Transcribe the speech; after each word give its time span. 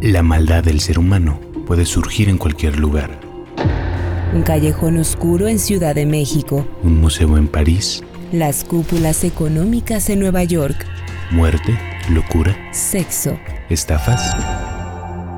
La 0.00 0.22
maldad 0.22 0.62
del 0.62 0.78
ser 0.78 0.96
humano 0.96 1.40
puede 1.66 1.84
surgir 1.84 2.28
en 2.28 2.38
cualquier 2.38 2.78
lugar. 2.78 3.18
Un 4.32 4.42
callejón 4.42 4.96
oscuro 4.96 5.48
en 5.48 5.58
Ciudad 5.58 5.96
de 5.96 6.06
México. 6.06 6.64
Un 6.84 7.00
museo 7.00 7.36
en 7.36 7.48
París. 7.48 8.04
Las 8.30 8.62
cúpulas 8.62 9.24
económicas 9.24 10.08
en 10.08 10.20
Nueva 10.20 10.44
York. 10.44 10.86
Muerte, 11.32 11.76
locura. 12.10 12.56
Sexo. 12.72 13.36
Estafas. 13.70 14.36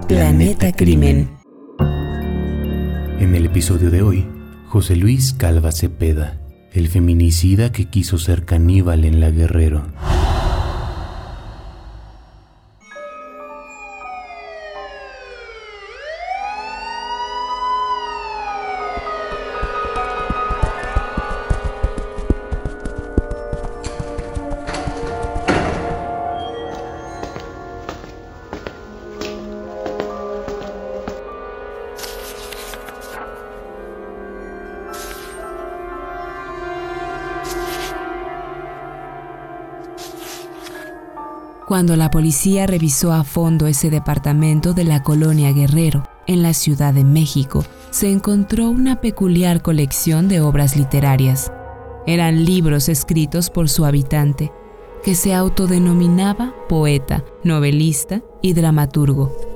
Planeta, 0.07 0.73
Crimen. 0.73 1.31
En 3.19 3.35
el 3.35 3.47
episodio 3.47 3.91
de 3.91 4.03
hoy, 4.03 4.29
José 4.67 4.95
Luis 4.95 5.33
Calva 5.33 5.73
Cepeda, 5.73 6.39
el 6.75 6.89
feminicida 6.89 7.73
que 7.73 7.87
quiso 7.87 8.19
ser 8.19 8.45
caníbal 8.45 9.07
en 9.07 9.21
la 9.21 9.31
Guerrero. 9.31 9.87
Cuando 41.71 41.95
la 41.95 42.11
policía 42.11 42.67
revisó 42.67 43.13
a 43.13 43.23
fondo 43.23 43.69
ese 43.69 43.91
departamento 43.91 44.73
de 44.73 44.83
la 44.83 45.05
colonia 45.05 45.53
Guerrero, 45.53 46.03
en 46.27 46.43
la 46.43 46.53
Ciudad 46.53 46.93
de 46.93 47.05
México, 47.05 47.65
se 47.91 48.11
encontró 48.11 48.69
una 48.69 49.01
peculiar 49.01 49.63
colección 49.63 50.27
de 50.27 50.41
obras 50.41 50.77
literarias. 50.77 51.53
Eran 52.09 52.45
libros 52.45 52.89
escritos 52.89 53.51
por 53.51 53.69
su 53.69 53.85
habitante, 53.85 54.51
que 55.05 55.15
se 55.15 55.33
autodenominaba 55.33 56.57
poeta, 56.69 57.23
novelista 57.45 58.21
y 58.43 58.53
dramaturgo. 58.55 59.50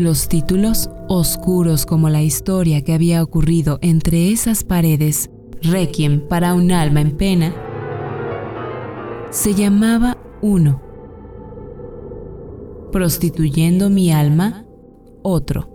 Los 0.00 0.28
títulos, 0.28 0.88
oscuros 1.08 1.84
como 1.84 2.08
la 2.08 2.22
historia 2.22 2.82
que 2.82 2.94
había 2.94 3.22
ocurrido 3.22 3.78
entre 3.82 4.32
esas 4.32 4.64
paredes, 4.64 5.28
Requiem 5.60 6.26
para 6.26 6.54
un 6.54 6.72
alma 6.72 7.02
en 7.02 7.18
pena, 7.18 7.54
se 9.28 9.52
llamaba 9.52 10.16
uno. 10.40 10.80
Prostituyendo 12.90 13.90
mi 13.90 14.10
alma, 14.10 14.64
otro. 15.22 15.68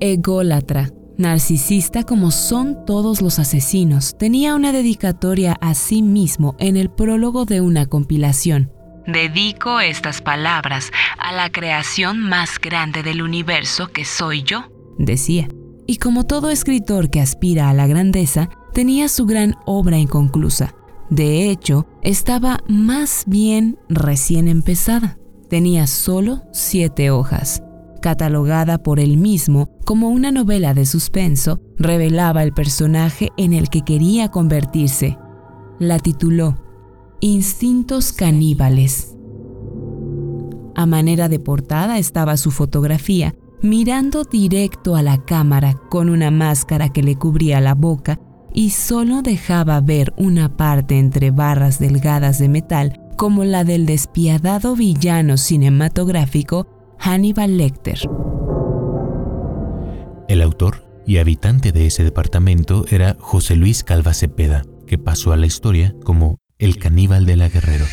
Ególatra, 0.00 0.90
narcisista 1.16 2.02
como 2.02 2.32
son 2.32 2.84
todos 2.84 3.22
los 3.22 3.38
asesinos, 3.38 4.16
tenía 4.18 4.56
una 4.56 4.72
dedicatoria 4.72 5.52
a 5.60 5.74
sí 5.74 6.02
mismo 6.02 6.56
en 6.58 6.76
el 6.76 6.90
prólogo 6.90 7.44
de 7.44 7.60
una 7.60 7.86
compilación. 7.86 8.72
Dedico 9.06 9.80
estas 9.80 10.22
palabras 10.22 10.92
a 11.18 11.32
la 11.32 11.50
creación 11.50 12.20
más 12.20 12.60
grande 12.60 13.02
del 13.02 13.22
universo 13.22 13.88
que 13.88 14.04
soy 14.04 14.44
yo, 14.44 14.64
decía. 14.96 15.48
Y 15.88 15.96
como 15.96 16.24
todo 16.24 16.50
escritor 16.50 17.10
que 17.10 17.20
aspira 17.20 17.68
a 17.68 17.74
la 17.74 17.88
grandeza, 17.88 18.48
tenía 18.72 19.08
su 19.08 19.26
gran 19.26 19.56
obra 19.66 19.98
inconclusa. 19.98 20.74
De 21.10 21.50
hecho, 21.50 21.86
estaba 22.02 22.60
más 22.68 23.24
bien 23.26 23.76
recién 23.88 24.46
empezada. 24.46 25.18
Tenía 25.50 25.88
solo 25.88 26.42
siete 26.52 27.10
hojas. 27.10 27.60
Catalogada 28.00 28.78
por 28.78 29.00
él 29.00 29.16
mismo 29.16 29.68
como 29.84 30.10
una 30.10 30.30
novela 30.30 30.74
de 30.74 30.86
suspenso, 30.86 31.60
revelaba 31.76 32.44
el 32.44 32.52
personaje 32.52 33.30
en 33.36 33.52
el 33.52 33.68
que 33.68 33.82
quería 33.82 34.28
convertirse. 34.28 35.18
La 35.80 35.98
tituló 35.98 36.56
Instintos 37.24 38.12
caníbales. 38.12 39.16
A 40.74 40.86
manera 40.86 41.28
de 41.28 41.38
portada 41.38 41.98
estaba 41.98 42.36
su 42.36 42.50
fotografía, 42.50 43.36
mirando 43.60 44.24
directo 44.24 44.96
a 44.96 45.02
la 45.02 45.24
cámara 45.24 45.78
con 45.88 46.08
una 46.08 46.32
máscara 46.32 46.88
que 46.88 47.04
le 47.04 47.14
cubría 47.14 47.60
la 47.60 47.76
boca 47.76 48.18
y 48.52 48.70
solo 48.70 49.22
dejaba 49.22 49.80
ver 49.80 50.12
una 50.16 50.56
parte 50.56 50.98
entre 50.98 51.30
barras 51.30 51.78
delgadas 51.78 52.40
de 52.40 52.48
metal 52.48 53.00
como 53.16 53.44
la 53.44 53.62
del 53.62 53.86
despiadado 53.86 54.74
villano 54.74 55.36
cinematográfico 55.36 56.66
Hannibal 56.98 57.56
Lecter. 57.56 58.00
El 60.26 60.42
autor 60.42 60.82
y 61.06 61.18
habitante 61.18 61.70
de 61.70 61.86
ese 61.86 62.02
departamento 62.02 62.84
era 62.90 63.16
José 63.20 63.54
Luis 63.54 63.84
Calva 63.84 64.12
Cepeda, 64.12 64.64
que 64.88 64.98
pasó 64.98 65.30
a 65.30 65.36
la 65.36 65.46
historia 65.46 65.94
como 66.02 66.41
el 66.62 66.78
caníbal 66.78 67.26
de 67.26 67.34
la 67.34 67.48
Guerrero. 67.48 67.84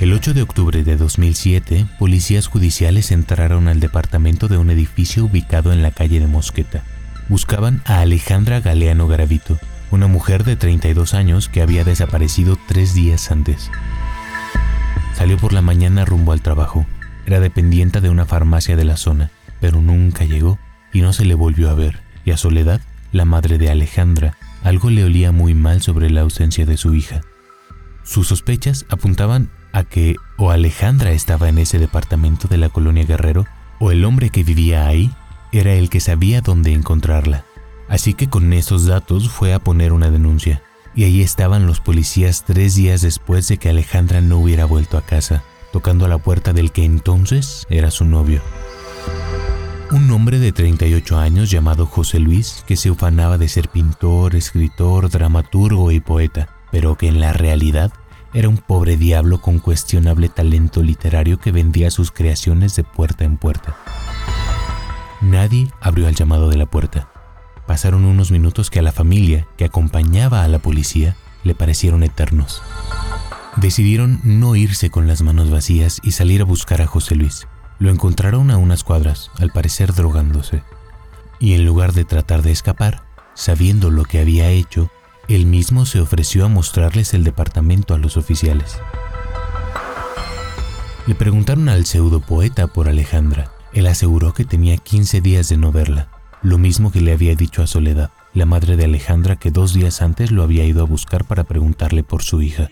El 0.00 0.14
8 0.14 0.32
de 0.32 0.40
octubre 0.40 0.82
de 0.84 0.96
2007, 0.96 1.86
policías 1.98 2.46
judiciales 2.46 3.12
entraron 3.12 3.68
al 3.68 3.78
departamento 3.78 4.48
de 4.48 4.56
un 4.56 4.70
edificio 4.70 5.26
ubicado 5.26 5.70
en 5.74 5.82
la 5.82 5.90
calle 5.90 6.18
de 6.18 6.26
Mosqueta. 6.26 6.82
Buscaban 7.28 7.82
a 7.84 8.00
Alejandra 8.00 8.60
Galeano 8.60 9.06
Garavito, 9.06 9.58
una 9.90 10.06
mujer 10.06 10.44
de 10.44 10.56
32 10.56 11.12
años 11.12 11.50
que 11.50 11.60
había 11.60 11.84
desaparecido 11.84 12.56
tres 12.68 12.94
días 12.94 13.30
antes. 13.30 13.70
Salió 15.14 15.36
por 15.36 15.52
la 15.52 15.60
mañana 15.60 16.06
rumbo 16.06 16.32
al 16.32 16.40
trabajo. 16.40 16.86
Era 17.26 17.40
dependiente 17.40 18.00
de 18.00 18.08
una 18.08 18.24
farmacia 18.24 18.76
de 18.76 18.84
la 18.84 18.96
zona, 18.96 19.30
pero 19.60 19.82
nunca 19.82 20.24
llegó 20.24 20.58
y 20.90 21.02
no 21.02 21.12
se 21.12 21.26
le 21.26 21.34
volvió 21.34 21.68
a 21.68 21.74
ver. 21.74 22.00
Y 22.24 22.30
a 22.30 22.38
Soledad, 22.38 22.80
la 23.12 23.26
madre 23.26 23.58
de 23.58 23.70
Alejandra, 23.70 24.38
algo 24.66 24.90
le 24.90 25.04
olía 25.04 25.30
muy 25.30 25.54
mal 25.54 25.80
sobre 25.80 26.10
la 26.10 26.22
ausencia 26.22 26.66
de 26.66 26.76
su 26.76 26.92
hija. 26.92 27.20
Sus 28.02 28.26
sospechas 28.26 28.84
apuntaban 28.88 29.48
a 29.72 29.84
que 29.84 30.16
o 30.36 30.50
Alejandra 30.50 31.12
estaba 31.12 31.48
en 31.48 31.58
ese 31.58 31.78
departamento 31.78 32.48
de 32.48 32.56
la 32.56 32.68
colonia 32.68 33.04
Guerrero, 33.04 33.46
o 33.78 33.92
el 33.92 34.04
hombre 34.04 34.30
que 34.30 34.42
vivía 34.42 34.88
ahí 34.88 35.12
era 35.52 35.74
el 35.74 35.88
que 35.88 36.00
sabía 36.00 36.40
dónde 36.40 36.72
encontrarla. 36.72 37.44
Así 37.88 38.14
que 38.14 38.28
con 38.28 38.52
esos 38.52 38.86
datos 38.86 39.30
fue 39.30 39.54
a 39.54 39.60
poner 39.60 39.92
una 39.92 40.10
denuncia, 40.10 40.62
y 40.96 41.04
ahí 41.04 41.22
estaban 41.22 41.68
los 41.68 41.78
policías 41.78 42.44
tres 42.44 42.74
días 42.74 43.02
después 43.02 43.46
de 43.46 43.58
que 43.58 43.68
Alejandra 43.68 44.20
no 44.20 44.38
hubiera 44.38 44.64
vuelto 44.64 44.98
a 44.98 45.02
casa, 45.02 45.44
tocando 45.72 46.06
a 46.06 46.08
la 46.08 46.18
puerta 46.18 46.52
del 46.52 46.72
que 46.72 46.84
entonces 46.84 47.68
era 47.70 47.92
su 47.92 48.04
novio. 48.04 48.42
Un 49.92 50.10
hombre 50.10 50.40
de 50.40 50.50
38 50.50 51.16
años 51.16 51.48
llamado 51.48 51.86
José 51.86 52.18
Luis, 52.18 52.64
que 52.66 52.76
se 52.76 52.90
ufanaba 52.90 53.38
de 53.38 53.48
ser 53.48 53.68
pintor, 53.68 54.34
escritor, 54.34 55.08
dramaturgo 55.08 55.92
y 55.92 56.00
poeta, 56.00 56.48
pero 56.72 56.96
que 56.96 57.06
en 57.06 57.20
la 57.20 57.32
realidad 57.32 57.92
era 58.34 58.48
un 58.48 58.58
pobre 58.58 58.96
diablo 58.96 59.40
con 59.40 59.60
cuestionable 59.60 60.28
talento 60.28 60.82
literario 60.82 61.38
que 61.38 61.52
vendía 61.52 61.92
sus 61.92 62.10
creaciones 62.10 62.74
de 62.74 62.82
puerta 62.82 63.24
en 63.24 63.36
puerta. 63.36 63.76
Nadie 65.20 65.70
abrió 65.80 66.08
al 66.08 66.16
llamado 66.16 66.48
de 66.48 66.56
la 66.56 66.66
puerta. 66.66 67.08
Pasaron 67.66 68.04
unos 68.04 68.32
minutos 68.32 68.70
que 68.70 68.80
a 68.80 68.82
la 68.82 68.92
familia 68.92 69.46
que 69.56 69.64
acompañaba 69.64 70.42
a 70.42 70.48
la 70.48 70.58
policía 70.58 71.16
le 71.44 71.54
parecieron 71.54 72.02
eternos. 72.02 72.60
Decidieron 73.54 74.20
no 74.24 74.56
irse 74.56 74.90
con 74.90 75.06
las 75.06 75.22
manos 75.22 75.48
vacías 75.48 76.00
y 76.02 76.10
salir 76.10 76.42
a 76.42 76.44
buscar 76.44 76.82
a 76.82 76.86
José 76.86 77.14
Luis. 77.14 77.46
Lo 77.78 77.90
encontraron 77.90 78.50
a 78.50 78.56
unas 78.56 78.84
cuadras, 78.84 79.30
al 79.38 79.50
parecer 79.50 79.92
drogándose. 79.92 80.62
Y 81.38 81.54
en 81.54 81.66
lugar 81.66 81.92
de 81.92 82.04
tratar 82.04 82.42
de 82.42 82.52
escapar, 82.52 83.02
sabiendo 83.34 83.90
lo 83.90 84.04
que 84.04 84.20
había 84.20 84.48
hecho, 84.48 84.90
él 85.28 85.46
mismo 85.46 85.84
se 85.86 86.00
ofreció 86.00 86.44
a 86.44 86.48
mostrarles 86.48 87.12
el 87.12 87.24
departamento 87.24 87.94
a 87.94 87.98
los 87.98 88.16
oficiales. 88.16 88.78
Le 91.06 91.14
preguntaron 91.14 91.68
al 91.68 91.84
pseudopoeta 91.84 92.66
por 92.66 92.88
Alejandra. 92.88 93.52
Él 93.72 93.86
aseguró 93.86 94.32
que 94.32 94.44
tenía 94.44 94.76
15 94.76 95.20
días 95.20 95.48
de 95.48 95.56
no 95.56 95.70
verla, 95.70 96.08
lo 96.42 96.58
mismo 96.58 96.92
que 96.92 97.00
le 97.00 97.12
había 97.12 97.34
dicho 97.34 97.62
a 97.62 97.66
Soledad, 97.66 98.10
la 98.32 98.46
madre 98.46 98.76
de 98.76 98.84
Alejandra 98.84 99.36
que 99.36 99.50
dos 99.50 99.74
días 99.74 100.00
antes 100.00 100.30
lo 100.30 100.42
había 100.42 100.64
ido 100.64 100.82
a 100.82 100.86
buscar 100.86 101.24
para 101.24 101.44
preguntarle 101.44 102.02
por 102.02 102.22
su 102.22 102.40
hija. 102.40 102.70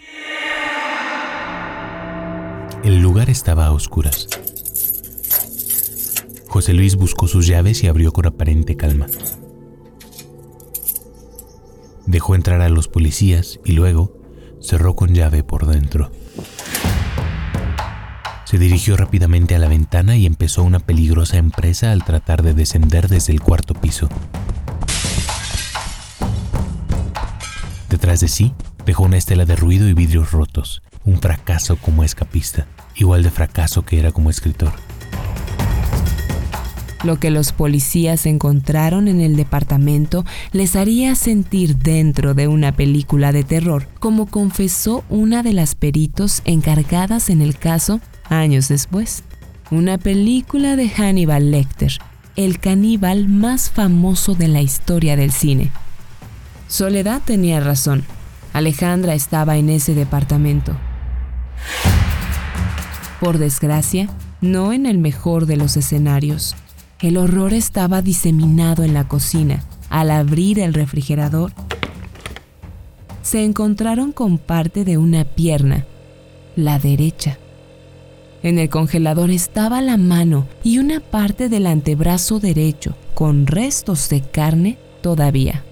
El 2.84 3.00
lugar 3.00 3.30
estaba 3.30 3.66
a 3.66 3.72
oscuras. 3.72 4.28
José 6.54 6.72
Luis 6.72 6.94
buscó 6.94 7.26
sus 7.26 7.48
llaves 7.48 7.82
y 7.82 7.88
abrió 7.88 8.12
con 8.12 8.26
aparente 8.26 8.76
calma. 8.76 9.08
Dejó 12.06 12.36
entrar 12.36 12.60
a 12.60 12.68
los 12.68 12.86
policías 12.86 13.58
y 13.64 13.72
luego 13.72 14.16
cerró 14.60 14.94
con 14.94 15.14
llave 15.14 15.42
por 15.42 15.66
dentro. 15.66 16.12
Se 18.44 18.56
dirigió 18.56 18.96
rápidamente 18.96 19.56
a 19.56 19.58
la 19.58 19.66
ventana 19.66 20.16
y 20.16 20.26
empezó 20.26 20.62
una 20.62 20.78
peligrosa 20.78 21.38
empresa 21.38 21.90
al 21.90 22.04
tratar 22.04 22.44
de 22.44 22.54
descender 22.54 23.08
desde 23.08 23.32
el 23.32 23.40
cuarto 23.40 23.74
piso. 23.74 24.08
Detrás 27.90 28.20
de 28.20 28.28
sí 28.28 28.54
Dejó 28.86 29.02
una 29.02 29.16
estela 29.16 29.44
de 29.44 29.56
ruido 29.56 29.88
y 29.88 29.94
vidrios 29.94 30.30
rotos, 30.30 30.82
un 31.04 31.18
fracaso 31.18 31.76
como 31.76 32.04
escapista, 32.04 32.68
igual 32.94 33.24
de 33.24 33.30
fracaso 33.32 33.82
que 33.82 33.98
era 33.98 34.12
como 34.12 34.30
escritor. 34.30 34.72
Lo 37.04 37.20
que 37.20 37.30
los 37.30 37.52
policías 37.52 38.24
encontraron 38.24 39.08
en 39.08 39.20
el 39.20 39.36
departamento 39.36 40.24
les 40.52 40.74
haría 40.74 41.14
sentir 41.14 41.76
dentro 41.76 42.32
de 42.32 42.48
una 42.48 42.72
película 42.72 43.30
de 43.30 43.44
terror, 43.44 43.86
como 44.00 44.24
confesó 44.24 45.04
una 45.10 45.42
de 45.42 45.52
las 45.52 45.74
peritos 45.74 46.40
encargadas 46.46 47.28
en 47.28 47.42
el 47.42 47.58
caso 47.58 48.00
años 48.30 48.68
después. 48.68 49.22
Una 49.70 49.98
película 49.98 50.76
de 50.76 50.88
Hannibal 50.88 51.50
Lecter, 51.50 51.92
el 52.36 52.58
caníbal 52.58 53.28
más 53.28 53.70
famoso 53.70 54.34
de 54.34 54.48
la 54.48 54.62
historia 54.62 55.14
del 55.14 55.30
cine. 55.30 55.70
Soledad 56.68 57.20
tenía 57.22 57.60
razón. 57.60 58.04
Alejandra 58.54 59.12
estaba 59.14 59.58
en 59.58 59.68
ese 59.68 59.94
departamento. 59.94 60.74
Por 63.20 63.36
desgracia, 63.36 64.08
no 64.40 64.72
en 64.72 64.86
el 64.86 64.98
mejor 64.98 65.44
de 65.44 65.56
los 65.56 65.76
escenarios. 65.76 66.56
El 67.00 67.16
horror 67.16 67.52
estaba 67.52 68.02
diseminado 68.02 68.84
en 68.84 68.94
la 68.94 69.08
cocina. 69.08 69.64
Al 69.90 70.10
abrir 70.10 70.58
el 70.58 70.74
refrigerador, 70.74 71.52
se 73.22 73.44
encontraron 73.44 74.12
con 74.12 74.38
parte 74.38 74.84
de 74.84 74.96
una 74.96 75.24
pierna, 75.24 75.86
la 76.56 76.78
derecha. 76.78 77.38
En 78.42 78.58
el 78.58 78.68
congelador 78.68 79.30
estaba 79.30 79.80
la 79.80 79.96
mano 79.96 80.46
y 80.62 80.78
una 80.78 81.00
parte 81.00 81.48
del 81.48 81.66
antebrazo 81.66 82.40
derecho, 82.40 82.94
con 83.14 83.46
restos 83.46 84.08
de 84.08 84.20
carne 84.20 84.78
todavía. 85.00 85.64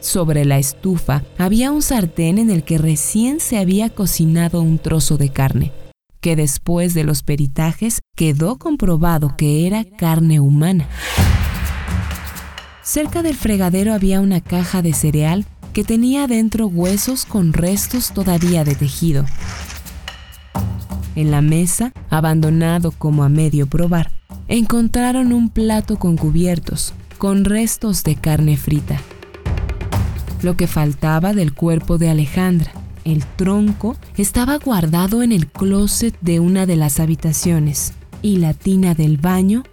Sobre 0.00 0.44
la 0.44 0.58
estufa 0.58 1.22
había 1.38 1.70
un 1.70 1.82
sartén 1.82 2.38
en 2.38 2.50
el 2.50 2.64
que 2.64 2.78
recién 2.78 3.40
se 3.40 3.58
había 3.58 3.90
cocinado 3.90 4.60
un 4.60 4.78
trozo 4.78 5.16
de 5.16 5.28
carne 5.28 5.72
que 6.22 6.36
después 6.36 6.94
de 6.94 7.04
los 7.04 7.22
peritajes 7.22 8.00
quedó 8.16 8.56
comprobado 8.56 9.36
que 9.36 9.66
era 9.66 9.84
carne 9.84 10.40
humana. 10.40 10.88
Cerca 12.82 13.22
del 13.22 13.36
fregadero 13.36 13.92
había 13.92 14.20
una 14.20 14.40
caja 14.40 14.80
de 14.82 14.94
cereal 14.94 15.44
que 15.72 15.84
tenía 15.84 16.26
dentro 16.28 16.68
huesos 16.68 17.26
con 17.26 17.52
restos 17.52 18.12
todavía 18.12 18.64
de 18.64 18.76
tejido. 18.76 19.26
En 21.16 21.30
la 21.30 21.42
mesa, 21.42 21.92
abandonado 22.08 22.92
como 22.92 23.24
a 23.24 23.28
medio 23.28 23.66
probar, 23.66 24.12
encontraron 24.48 25.32
un 25.32 25.50
plato 25.50 25.98
con 25.98 26.16
cubiertos, 26.16 26.94
con 27.18 27.44
restos 27.44 28.04
de 28.04 28.14
carne 28.14 28.56
frita. 28.56 29.00
Lo 30.40 30.56
que 30.56 30.66
faltaba 30.66 31.34
del 31.34 31.52
cuerpo 31.52 31.98
de 31.98 32.10
Alejandra, 32.10 32.72
el 33.04 33.24
tronco 33.24 33.96
estaba 34.16 34.58
guardado 34.58 35.22
en 35.22 35.32
el 35.32 35.46
closet 35.46 36.16
de 36.20 36.40
una 36.40 36.66
de 36.66 36.76
las 36.76 37.00
habitaciones 37.00 37.92
y 38.22 38.36
la 38.36 38.54
tina 38.54 38.94
del 38.94 39.16
baño 39.16 39.64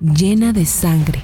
llena 0.00 0.52
de 0.52 0.66
sangre. 0.66 1.20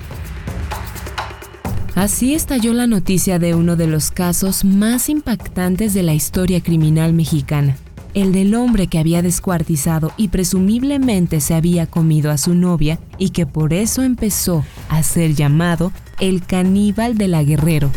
Así 1.94 2.34
estalló 2.34 2.72
la 2.72 2.86
noticia 2.86 3.38
de 3.38 3.54
uno 3.54 3.76
de 3.76 3.86
los 3.86 4.10
casos 4.10 4.64
más 4.64 5.08
impactantes 5.08 5.92
de 5.92 6.02
la 6.02 6.14
historia 6.14 6.62
criminal 6.62 7.12
mexicana, 7.12 7.76
el 8.14 8.32
del 8.32 8.54
hombre 8.54 8.86
que 8.86 8.98
había 8.98 9.20
descuartizado 9.20 10.12
y 10.16 10.28
presumiblemente 10.28 11.40
se 11.40 11.54
había 11.54 11.86
comido 11.86 12.30
a 12.30 12.38
su 12.38 12.54
novia 12.54 12.98
y 13.18 13.30
que 13.30 13.46
por 13.46 13.74
eso 13.74 14.02
empezó 14.02 14.64
a 14.88 15.02
ser 15.02 15.34
llamado 15.34 15.92
el 16.18 16.44
caníbal 16.44 17.18
de 17.18 17.28
la 17.28 17.42
Guerrero 17.42 17.90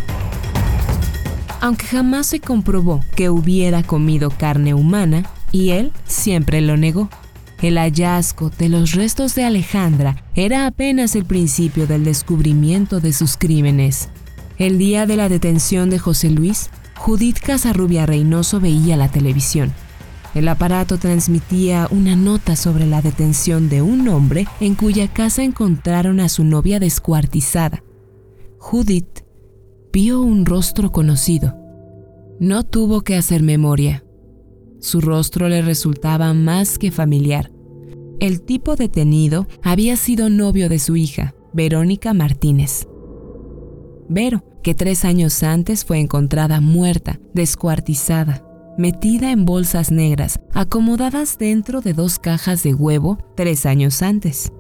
aunque 1.66 1.88
jamás 1.88 2.28
se 2.28 2.40
comprobó 2.40 3.04
que 3.16 3.32
hubiera 3.32 3.82
comido 3.82 4.30
carne 4.30 4.76
humana, 4.76 5.28
y 5.52 5.72
él 5.72 5.92
siempre 6.06 6.62
lo 6.62 6.78
negó. 6.78 7.10
El 7.60 7.80
hallazgo 7.80 8.52
de 8.52 8.70
los 8.70 8.92
restos 8.92 9.34
de 9.34 9.46
Alejandra 9.46 10.24
era 10.36 10.68
apenas 10.68 11.16
el 11.16 11.26
principio 11.26 11.88
del 11.88 12.04
descubrimiento 12.04 13.00
de 13.00 13.14
sus 13.14 13.36
crímenes. 13.36 14.10
El 14.60 14.78
día 14.78 15.08
de 15.08 15.18
la 15.18 15.28
detención 15.28 15.90
de 15.90 15.98
José 15.98 16.30
Luis, 16.30 16.70
Judith 16.98 17.40
Casarrubia 17.40 18.06
Reynoso 18.06 18.60
veía 18.60 18.96
la 18.96 19.10
televisión. 19.10 19.74
El 20.36 20.48
aparato 20.50 21.00
transmitía 21.00 21.88
una 21.90 22.16
nota 22.16 22.56
sobre 22.56 22.86
la 22.86 23.02
detención 23.02 23.70
de 23.70 23.82
un 23.82 24.08
hombre 24.08 24.48
en 24.60 24.76
cuya 24.76 25.08
casa 25.08 25.42
encontraron 25.42 26.20
a 26.20 26.30
su 26.30 26.44
novia 26.44 26.80
descuartizada. 26.80 27.82
Judith 28.60 29.25
vio 29.96 30.20
un 30.20 30.46
rostro 30.46 30.92
conocido. 30.92 31.56
No 32.38 32.64
tuvo 32.64 33.00
que 33.00 33.16
hacer 33.16 33.42
memoria. 33.42 34.04
Su 34.82 35.00
rostro 35.00 35.48
le 35.48 35.62
resultaba 35.62 36.34
más 36.34 36.78
que 36.78 36.92
familiar. 36.92 37.50
El 38.20 38.42
tipo 38.42 38.76
detenido 38.76 39.48
había 39.64 39.96
sido 39.96 40.30
novio 40.30 40.68
de 40.68 40.80
su 40.80 40.98
hija, 40.98 41.34
Verónica 41.54 42.14
Martínez. 42.14 42.90
Vero, 44.10 44.44
que 44.64 44.76
tres 44.76 45.06
años 45.06 45.42
antes 45.44 45.86
fue 45.86 46.02
encontrada 46.02 46.60
muerta, 46.60 47.22
descuartizada, 47.34 48.46
metida 48.78 49.32
en 49.32 49.46
bolsas 49.46 49.92
negras, 49.92 50.42
acomodadas 50.52 51.38
dentro 51.38 51.80
de 51.80 51.94
dos 51.94 52.20
cajas 52.20 52.64
de 52.64 52.74
huevo 52.74 53.18
tres 53.38 53.66
años 53.66 54.02
antes. 54.02 54.52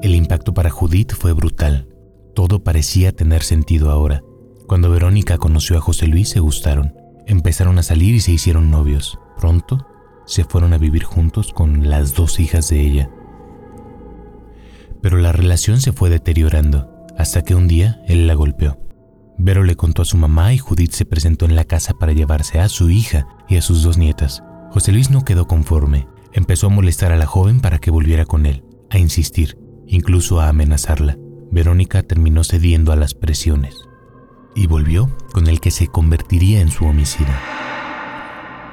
El 0.00 0.14
impacto 0.14 0.54
para 0.54 0.70
Judith 0.70 1.14
fue 1.14 1.32
brutal. 1.32 1.91
Todo 2.34 2.62
parecía 2.62 3.12
tener 3.12 3.42
sentido 3.42 3.90
ahora. 3.90 4.22
Cuando 4.66 4.90
Verónica 4.90 5.38
conoció 5.38 5.76
a 5.76 5.80
José 5.80 6.06
Luis 6.06 6.30
se 6.30 6.40
gustaron. 6.40 6.94
Empezaron 7.26 7.78
a 7.78 7.82
salir 7.82 8.14
y 8.14 8.20
se 8.20 8.32
hicieron 8.32 8.70
novios. 8.70 9.18
Pronto 9.38 9.86
se 10.24 10.44
fueron 10.44 10.72
a 10.72 10.78
vivir 10.78 11.04
juntos 11.04 11.52
con 11.52 11.90
las 11.90 12.14
dos 12.14 12.40
hijas 12.40 12.68
de 12.68 12.80
ella. 12.80 13.10
Pero 15.02 15.18
la 15.18 15.32
relación 15.32 15.80
se 15.80 15.92
fue 15.92 16.10
deteriorando 16.10 16.88
hasta 17.18 17.42
que 17.42 17.54
un 17.54 17.68
día 17.68 18.00
él 18.06 18.26
la 18.26 18.34
golpeó. 18.34 18.78
Vero 19.36 19.64
le 19.64 19.76
contó 19.76 20.02
a 20.02 20.06
su 20.06 20.16
mamá 20.16 20.54
y 20.54 20.58
Judith 20.58 20.92
se 20.92 21.04
presentó 21.04 21.44
en 21.44 21.56
la 21.56 21.64
casa 21.64 21.94
para 21.94 22.12
llevarse 22.12 22.60
a 22.60 22.68
su 22.68 22.90
hija 22.90 23.26
y 23.48 23.56
a 23.56 23.62
sus 23.62 23.82
dos 23.82 23.98
nietas. 23.98 24.42
José 24.70 24.92
Luis 24.92 25.10
no 25.10 25.24
quedó 25.24 25.46
conforme. 25.46 26.06
Empezó 26.32 26.68
a 26.68 26.70
molestar 26.70 27.12
a 27.12 27.16
la 27.16 27.26
joven 27.26 27.60
para 27.60 27.78
que 27.78 27.90
volviera 27.90 28.24
con 28.24 28.46
él, 28.46 28.64
a 28.90 28.98
insistir, 28.98 29.58
incluso 29.86 30.40
a 30.40 30.48
amenazarla. 30.48 31.18
Verónica 31.52 32.02
terminó 32.02 32.44
cediendo 32.44 32.92
a 32.92 32.96
las 32.96 33.12
presiones 33.12 33.76
y 34.54 34.66
volvió 34.66 35.14
con 35.34 35.48
el 35.48 35.60
que 35.60 35.70
se 35.70 35.86
convertiría 35.86 36.62
en 36.62 36.70
su 36.70 36.86
homicida. 36.86 37.38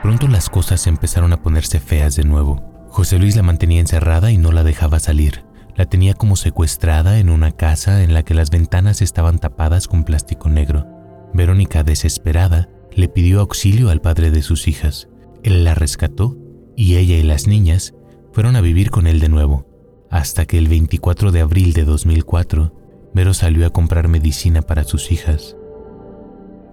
Pronto 0.02 0.30
las 0.30 0.50
cosas 0.50 0.88
empezaron 0.88 1.34
a 1.34 1.44
ponerse 1.44 1.82
feas 1.82 2.16
de 2.16 2.24
nuevo. 2.24 2.64
José 2.88 3.20
Luis 3.20 3.36
la 3.36 3.44
mantenía 3.44 3.82
encerrada 3.82 4.32
y 4.32 4.38
no 4.38 4.54
la 4.54 4.64
dejaba 4.64 5.00
salir. 5.00 5.44
La 5.76 5.88
tenía 5.88 6.14
como 6.14 6.38
secuestrada 6.38 7.20
en 7.20 7.30
una 7.30 7.52
casa 7.52 8.02
en 8.02 8.14
la 8.14 8.24
que 8.24 8.34
las 8.34 8.50
ventanas 8.50 9.02
estaban 9.02 9.40
tapadas 9.40 9.90
con 9.90 10.06
plástico 10.06 10.48
negro. 10.48 10.88
Verónica, 11.34 11.84
desesperada, 11.84 12.70
le 12.94 13.10
pidió 13.10 13.42
auxilio 13.42 13.90
al 13.90 14.00
padre 14.00 14.32
de 14.32 14.42
sus 14.42 14.70
hijas. 14.70 15.10
Él 15.44 15.66
la 15.66 15.76
rescató 15.76 16.38
y 16.78 16.96
ella 16.96 17.18
y 17.18 17.24
las 17.24 17.46
niñas 17.46 17.94
fueron 18.32 18.56
a 18.56 18.62
vivir 18.62 18.90
con 18.90 19.06
él 19.06 19.20
de 19.20 19.28
nuevo 19.28 19.70
hasta 20.10 20.46
que 20.46 20.58
el 20.58 20.68
24 20.68 21.32
de 21.32 21.42
abril 21.42 21.74
de 21.74 21.86
2004, 21.86 22.74
Vero 23.14 23.34
salió 23.34 23.66
a 23.66 23.72
comprar 23.72 24.08
medicina 24.08 24.62
para 24.62 24.84
sus 24.84 25.12
hijas 25.12 25.56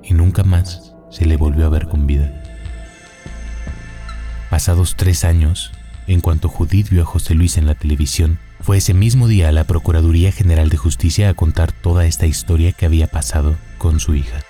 y 0.03 0.15
nunca 0.15 0.45
más 0.45 0.95
se 1.11 1.27
le 1.27 1.37
volvió 1.37 1.67
a 1.67 1.71
ver 1.71 1.89
con 1.89 2.07
vida. 2.07 2.43
Pasados 4.51 4.95
tres 4.97 5.25
años, 5.25 5.73
en 6.07 6.21
cuanto 6.21 6.49
Judith 6.49 6.91
vio 6.91 7.03
a 7.03 7.07
José 7.07 7.35
Luis 7.35 7.57
en 7.57 7.67
la 7.67 7.75
televisión, 7.75 8.39
fue 8.61 8.79
ese 8.79 8.95
mismo 8.95 9.29
día 9.29 9.49
a 9.49 9.53
la 9.53 9.65
Procuraduría 9.65 10.33
General 10.33 10.69
de 10.69 10.77
Justicia 10.77 11.29
a 11.29 11.35
contar 11.35 11.73
toda 11.73 12.07
esta 12.07 12.27
historia 12.27 12.73
que 12.73 12.87
había 12.87 13.07
pasado 13.07 13.57
con 13.79 14.01
su 14.01 14.15
hija. 14.15 14.41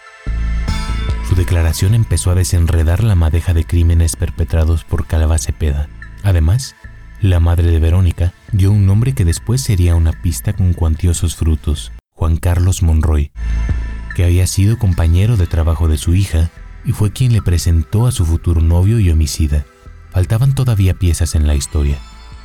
Su 1.29 1.35
declaración 1.35 1.95
empezó 1.95 2.31
a 2.31 2.35
desenredar 2.35 3.03
la 3.03 3.15
madeja 3.15 3.53
de 3.53 3.65
crímenes 3.65 4.17
perpetrados 4.17 4.85
por 4.85 5.07
Calva 5.07 5.39
Cepeda. 5.39 5.89
Además, 6.23 6.77
la 7.21 7.41
madre 7.41 7.71
de 7.71 7.79
Verónica 7.79 8.35
dio 8.53 8.71
un 8.71 8.87
nombre 8.87 9.15
que 9.15 9.25
después 9.25 9.61
sería 9.63 9.95
una 9.95 10.13
pista 10.13 10.53
con 10.53 10.75
cuantiosos 10.75 11.37
frutos, 11.37 11.93
Juan 12.13 12.37
Carlos 12.37 12.83
Monroy, 12.83 13.33
que 14.15 14.25
había 14.25 14.47
sido 14.47 14.79
compañero 14.79 15.37
de 15.37 15.47
trabajo 15.47 15.89
de 15.89 15.99
su 15.99 16.15
hija 16.15 16.51
y 16.85 16.93
fue 16.93 17.13
quien 17.13 17.33
le 17.33 17.43
presentó 17.43 18.07
a 18.07 18.13
su 18.13 18.27
futuro 18.27 18.61
novio 18.61 19.01
y 19.01 19.11
homicida. 19.11 19.65
Faltaban 20.11 20.55
todavía 20.55 20.95
piezas 20.95 21.35
en 21.35 21.47
la 21.47 21.55
historia. 21.55 21.99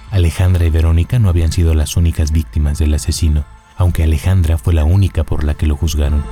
Alejandra 0.09 0.65
y 0.65 0.69
Verónica 0.69 1.19
no 1.19 1.29
habían 1.29 1.51
sido 1.51 1.73
las 1.73 1.95
únicas 1.95 2.31
víctimas 2.31 2.77
del 2.79 2.93
asesino, 2.93 3.45
aunque 3.77 4.03
Alejandra 4.03 4.57
fue 4.57 4.73
la 4.73 4.83
única 4.83 5.23
por 5.23 5.43
la 5.43 5.53
que 5.53 5.67
lo 5.67 5.75
juzgaron. 5.75 6.23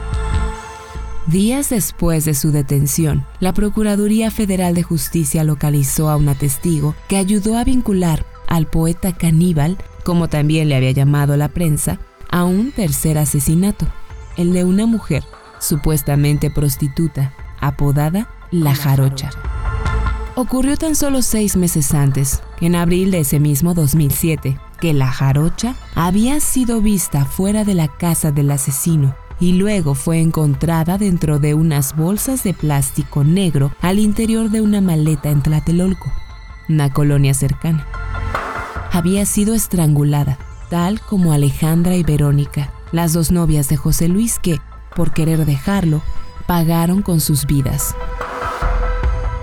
Días 1.29 1.69
después 1.69 2.25
de 2.25 2.33
su 2.33 2.51
detención, 2.51 3.23
la 3.39 3.53
Procuraduría 3.53 4.31
Federal 4.31 4.73
de 4.73 4.81
Justicia 4.81 5.43
localizó 5.43 6.09
a 6.09 6.15
una 6.15 6.33
testigo 6.33 6.95
que 7.07 7.17
ayudó 7.17 7.55
a 7.55 7.63
vincular 7.63 8.25
al 8.47 8.65
poeta 8.65 9.15
caníbal, 9.15 9.77
como 10.03 10.27
también 10.27 10.69
le 10.69 10.75
había 10.75 10.89
llamado 10.89 11.37
la 11.37 11.49
prensa, 11.49 11.99
a 12.31 12.45
un 12.45 12.71
tercer 12.71 13.19
asesinato, 13.19 13.85
el 14.37 14.53
de 14.53 14.63
una 14.63 14.87
mujer, 14.87 15.23
supuestamente 15.59 16.49
prostituta, 16.49 17.31
apodada 17.59 18.27
La 18.49 18.73
Jarocha. 18.73 19.29
Ocurrió 20.33 20.77
tan 20.77 20.95
solo 20.95 21.21
seis 21.21 21.55
meses 21.55 21.93
antes, 21.93 22.41
en 22.59 22.75
abril 22.75 23.11
de 23.11 23.19
ese 23.19 23.39
mismo 23.39 23.75
2007, 23.75 24.59
que 24.81 24.93
la 24.93 25.11
jarocha 25.11 25.75
había 25.93 26.39
sido 26.39 26.81
vista 26.81 27.25
fuera 27.25 27.65
de 27.65 27.75
la 27.75 27.87
casa 27.87 28.31
del 28.31 28.49
asesino 28.49 29.13
y 29.39 29.53
luego 29.53 29.95
fue 29.95 30.19
encontrada 30.19 30.97
dentro 30.97 31.39
de 31.39 31.53
unas 31.53 31.95
bolsas 31.95 32.43
de 32.43 32.53
plástico 32.53 33.23
negro 33.23 33.71
al 33.81 33.99
interior 33.99 34.49
de 34.49 34.61
una 34.61 34.81
maleta 34.81 35.29
en 35.29 35.41
Tlatelolco, 35.41 36.11
una 36.67 36.91
colonia 36.91 37.33
cercana. 37.33 37.87
Había 38.91 39.25
sido 39.25 39.53
estrangulada, 39.53 40.37
tal 40.69 40.99
como 40.99 41.31
Alejandra 41.31 41.95
y 41.95 42.03
Verónica, 42.03 42.71
las 42.91 43.13
dos 43.13 43.31
novias 43.31 43.69
de 43.69 43.77
José 43.77 44.07
Luis 44.07 44.39
que, 44.39 44.59
por 44.95 45.13
querer 45.13 45.45
dejarlo, 45.45 46.01
pagaron 46.47 47.01
con 47.01 47.21
sus 47.21 47.45
vidas. 47.45 47.95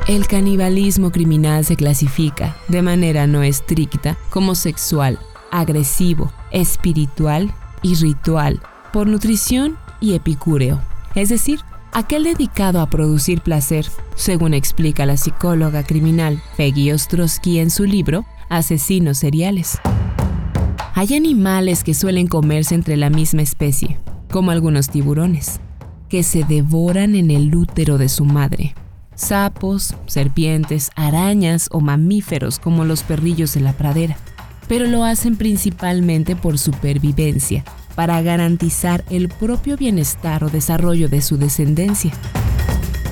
El 0.08 0.28
canibalismo 0.28 1.10
criminal 1.10 1.64
se 1.64 1.76
clasifica, 1.76 2.56
de 2.68 2.82
manera 2.82 3.26
no 3.26 3.42
estricta, 3.42 4.16
como 4.30 4.54
sexual, 4.54 5.18
agresivo, 5.50 6.32
espiritual 6.50 7.52
y 7.82 7.94
ritual, 7.96 8.60
por 8.92 9.06
nutrición 9.06 9.76
y 10.00 10.14
epicúreo, 10.14 10.80
es 11.14 11.28
decir, 11.28 11.60
aquel 11.92 12.24
dedicado 12.24 12.80
a 12.80 12.90
producir 12.90 13.40
placer, 13.40 13.86
según 14.14 14.54
explica 14.54 15.06
la 15.06 15.16
psicóloga 15.16 15.82
criminal 15.82 16.42
Peggy 16.56 16.92
Ostrowski 16.92 17.58
en 17.58 17.70
su 17.70 17.84
libro 17.84 18.24
Asesinos 18.48 19.18
seriales. 19.18 19.78
Hay 20.94 21.14
animales 21.14 21.84
que 21.84 21.94
suelen 21.94 22.26
comerse 22.26 22.74
entre 22.74 22.96
la 22.96 23.10
misma 23.10 23.42
especie, 23.42 23.98
como 24.30 24.50
algunos 24.50 24.88
tiburones, 24.88 25.60
que 26.08 26.22
se 26.22 26.44
devoran 26.44 27.14
en 27.14 27.30
el 27.30 27.54
útero 27.54 27.98
de 27.98 28.08
su 28.08 28.24
madre 28.24 28.74
sapos, 29.16 29.94
serpientes, 30.06 30.90
arañas 30.94 31.68
o 31.72 31.80
mamíferos 31.80 32.58
como 32.58 32.84
los 32.84 33.02
perrillos 33.02 33.54
de 33.54 33.60
la 33.60 33.72
pradera, 33.72 34.16
pero 34.68 34.86
lo 34.86 35.04
hacen 35.04 35.36
principalmente 35.36 36.36
por 36.36 36.58
supervivencia, 36.58 37.64
para 37.96 38.22
garantizar 38.22 39.04
el 39.10 39.28
propio 39.28 39.76
bienestar 39.76 40.44
o 40.44 40.50
desarrollo 40.50 41.08
de 41.08 41.22
su 41.22 41.38
descendencia. 41.38 42.12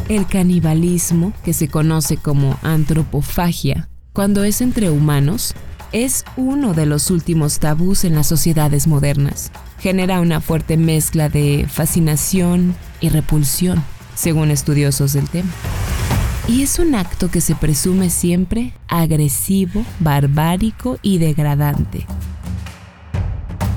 El 0.09 0.27
canibalismo, 0.27 1.33
que 1.43 1.55
se 1.55 1.67
conoce 1.67 2.19
como 2.19 2.57
antropofagia, 2.63 3.89
cuando 4.13 4.45
es 4.45 4.61
entre 4.61 4.91
humanos, 4.91 5.55
es 5.91 6.25
uno 6.37 6.75
de 6.75 6.87
los 6.87 7.11
últimos 7.11 7.59
tabús 7.59 8.05
en 8.05 8.15
las 8.15 8.27
sociedades 8.27 8.87
modernas. 8.87 9.51
Genera 9.79 10.21
una 10.21 10.41
fuerte 10.41 10.77
mezcla 10.77 11.29
de 11.29 11.67
fascinación 11.69 12.77
y 13.01 13.09
repulsión, 13.09 13.83
según 14.15 14.51
estudiosos 14.51 15.15
del 15.15 15.29
tema. 15.29 15.51
Y 16.47 16.63
es 16.63 16.79
un 16.79 16.95
acto 16.95 17.31
que 17.31 17.41
se 17.41 17.55
presume 17.55 18.11
siempre 18.11 18.75
agresivo, 18.87 19.85
barbárico 20.01 20.99
y 21.01 21.19
degradante. 21.19 22.07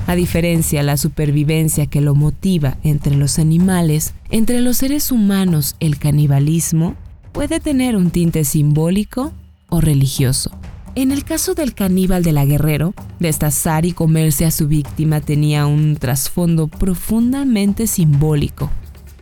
A 0.08 0.16
diferencia 0.16 0.82
la 0.82 0.96
supervivencia 0.96 1.84
que 1.84 2.00
lo 2.00 2.14
motiva 2.14 2.78
entre 2.82 3.14
los 3.14 3.38
animales, 3.38 4.14
entre 4.30 4.62
los 4.62 4.78
seres 4.78 5.12
humanos 5.12 5.76
el 5.80 5.98
canibalismo 5.98 6.94
puede 7.32 7.60
tener 7.60 7.94
un 7.94 8.08
tinte 8.08 8.44
simbólico 8.44 9.34
o 9.68 9.82
religioso. 9.82 10.50
En 10.94 11.12
el 11.12 11.24
caso 11.24 11.52
del 11.54 11.74
caníbal 11.74 12.22
de 12.22 12.32
la 12.32 12.46
Guerrero, 12.46 12.94
destazar 13.20 13.84
y 13.84 13.92
comerse 13.92 14.46
a 14.46 14.50
su 14.50 14.66
víctima 14.66 15.20
tenía 15.20 15.66
un 15.66 15.96
trasfondo 15.96 16.68
profundamente 16.68 17.86
simbólico. 17.86 18.70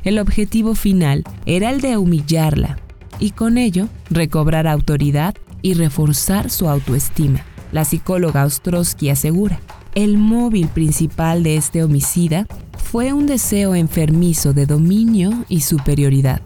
El 0.05 0.21
objetivo 0.21 0.77
final 0.77 1.25
era 1.47 1.71
el 1.71 1.81
de 1.81 1.97
humillarla, 1.97 2.79
y 3.19 3.33
con 3.33 3.59
ello 3.59 3.89
recobrar 4.09 4.69
autoridad 4.69 5.35
y 5.63 5.75
reforzar 5.75 6.49
su 6.49 6.69
autoestima. 6.69 7.45
La 7.73 7.85
psicóloga 7.85 8.45
Ostrowski 8.45 9.11
asegura, 9.11 9.61
el 9.97 10.19
móvil 10.19 10.69
principal 10.69 11.43
de 11.43 11.57
este 11.57 11.83
homicida 11.83 12.47
fue 12.77 13.15
un 13.15 13.27
deseo 13.27 13.75
enfermizo 13.75 14.53
de 14.53 14.67
dominio 14.67 15.47
y 15.49 15.63
superioridad. 15.63 16.43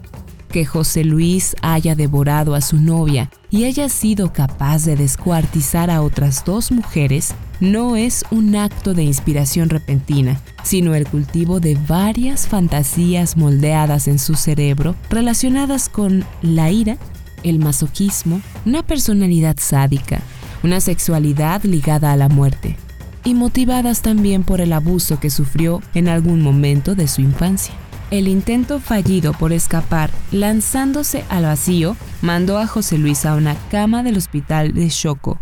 Que 0.47 0.65
José 0.65 1.03
Luis 1.03 1.57
haya 1.61 1.93
devorado 1.93 2.55
a 2.55 2.61
su 2.61 2.77
novia 2.77 3.29
y 3.49 3.65
haya 3.65 3.89
sido 3.89 4.31
capaz 4.31 4.85
de 4.85 4.95
descuartizar 4.95 5.89
a 5.89 6.01
otras 6.01 6.45
dos 6.45 6.71
mujeres 6.71 7.35
no 7.59 7.97
es 7.97 8.23
un 8.31 8.55
acto 8.55 8.93
de 8.93 9.03
inspiración 9.03 9.69
repentina, 9.69 10.39
sino 10.63 10.95
el 10.95 11.05
cultivo 11.05 11.59
de 11.59 11.77
varias 11.89 12.47
fantasías 12.47 13.35
moldeadas 13.35 14.07
en 14.07 14.17
su 14.17 14.35
cerebro 14.35 14.95
relacionadas 15.09 15.89
con 15.89 16.23
la 16.41 16.71
ira, 16.71 16.97
el 17.43 17.59
masoquismo, 17.59 18.39
una 18.65 18.81
personalidad 18.81 19.57
sádica, 19.59 20.21
una 20.63 20.79
sexualidad 20.79 21.63
ligada 21.63 22.13
a 22.13 22.17
la 22.17 22.29
muerte, 22.29 22.77
y 23.23 23.33
motivadas 23.33 24.01
también 24.01 24.43
por 24.43 24.61
el 24.61 24.73
abuso 24.73 25.19
que 25.19 25.29
sufrió 25.29 25.81
en 25.93 26.07
algún 26.07 26.41
momento 26.41 26.95
de 26.95 27.07
su 27.07 27.21
infancia. 27.21 27.73
El 28.09 28.27
intento 28.27 28.79
fallido 28.79 29.33
por 29.33 29.53
escapar 29.53 30.09
lanzándose 30.31 31.23
al 31.29 31.43
vacío 31.43 31.95
mandó 32.21 32.57
a 32.57 32.67
José 32.67 32.97
Luis 32.97 33.25
a 33.25 33.35
una 33.35 33.55
cama 33.69 34.03
del 34.03 34.17
hospital 34.17 34.73
de 34.73 34.89
Choco, 34.89 35.39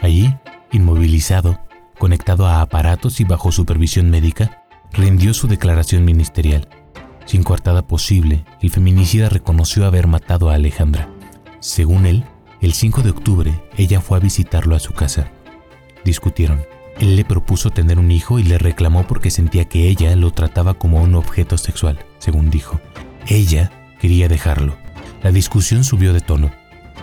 Allí, 0.00 0.32
inmovilizado, 0.70 1.60
conectado 1.98 2.46
a 2.46 2.60
aparatos 2.60 3.20
y 3.20 3.24
bajo 3.24 3.50
supervisión 3.50 4.10
médica, 4.10 4.64
rindió 4.92 5.34
su 5.34 5.48
declaración 5.48 6.04
ministerial. 6.04 6.68
Sin 7.26 7.42
coartada 7.42 7.86
posible, 7.86 8.44
el 8.62 8.70
feminicida 8.70 9.28
reconoció 9.28 9.86
haber 9.86 10.06
matado 10.06 10.50
a 10.50 10.54
Alejandra. 10.54 11.08
Según 11.60 12.06
él, 12.06 12.24
el 12.60 12.72
5 12.72 13.02
de 13.02 13.10
octubre 13.10 13.62
ella 13.76 14.00
fue 14.00 14.18
a 14.18 14.20
visitarlo 14.20 14.74
a 14.74 14.80
su 14.80 14.92
casa. 14.92 15.30
Discutieron. 16.04 16.62
Él 16.98 17.14
le 17.14 17.24
propuso 17.24 17.70
tener 17.70 17.98
un 17.98 18.10
hijo 18.10 18.40
y 18.40 18.42
le 18.42 18.58
reclamó 18.58 19.06
porque 19.06 19.30
sentía 19.30 19.66
que 19.66 19.88
ella 19.88 20.16
lo 20.16 20.32
trataba 20.32 20.74
como 20.74 21.00
un 21.00 21.14
objeto 21.14 21.56
sexual, 21.56 22.04
según 22.18 22.50
dijo. 22.50 22.80
Ella 23.28 23.70
quería 24.00 24.28
dejarlo. 24.28 24.76
La 25.22 25.30
discusión 25.30 25.84
subió 25.84 26.12
de 26.12 26.20
tono. 26.20 26.50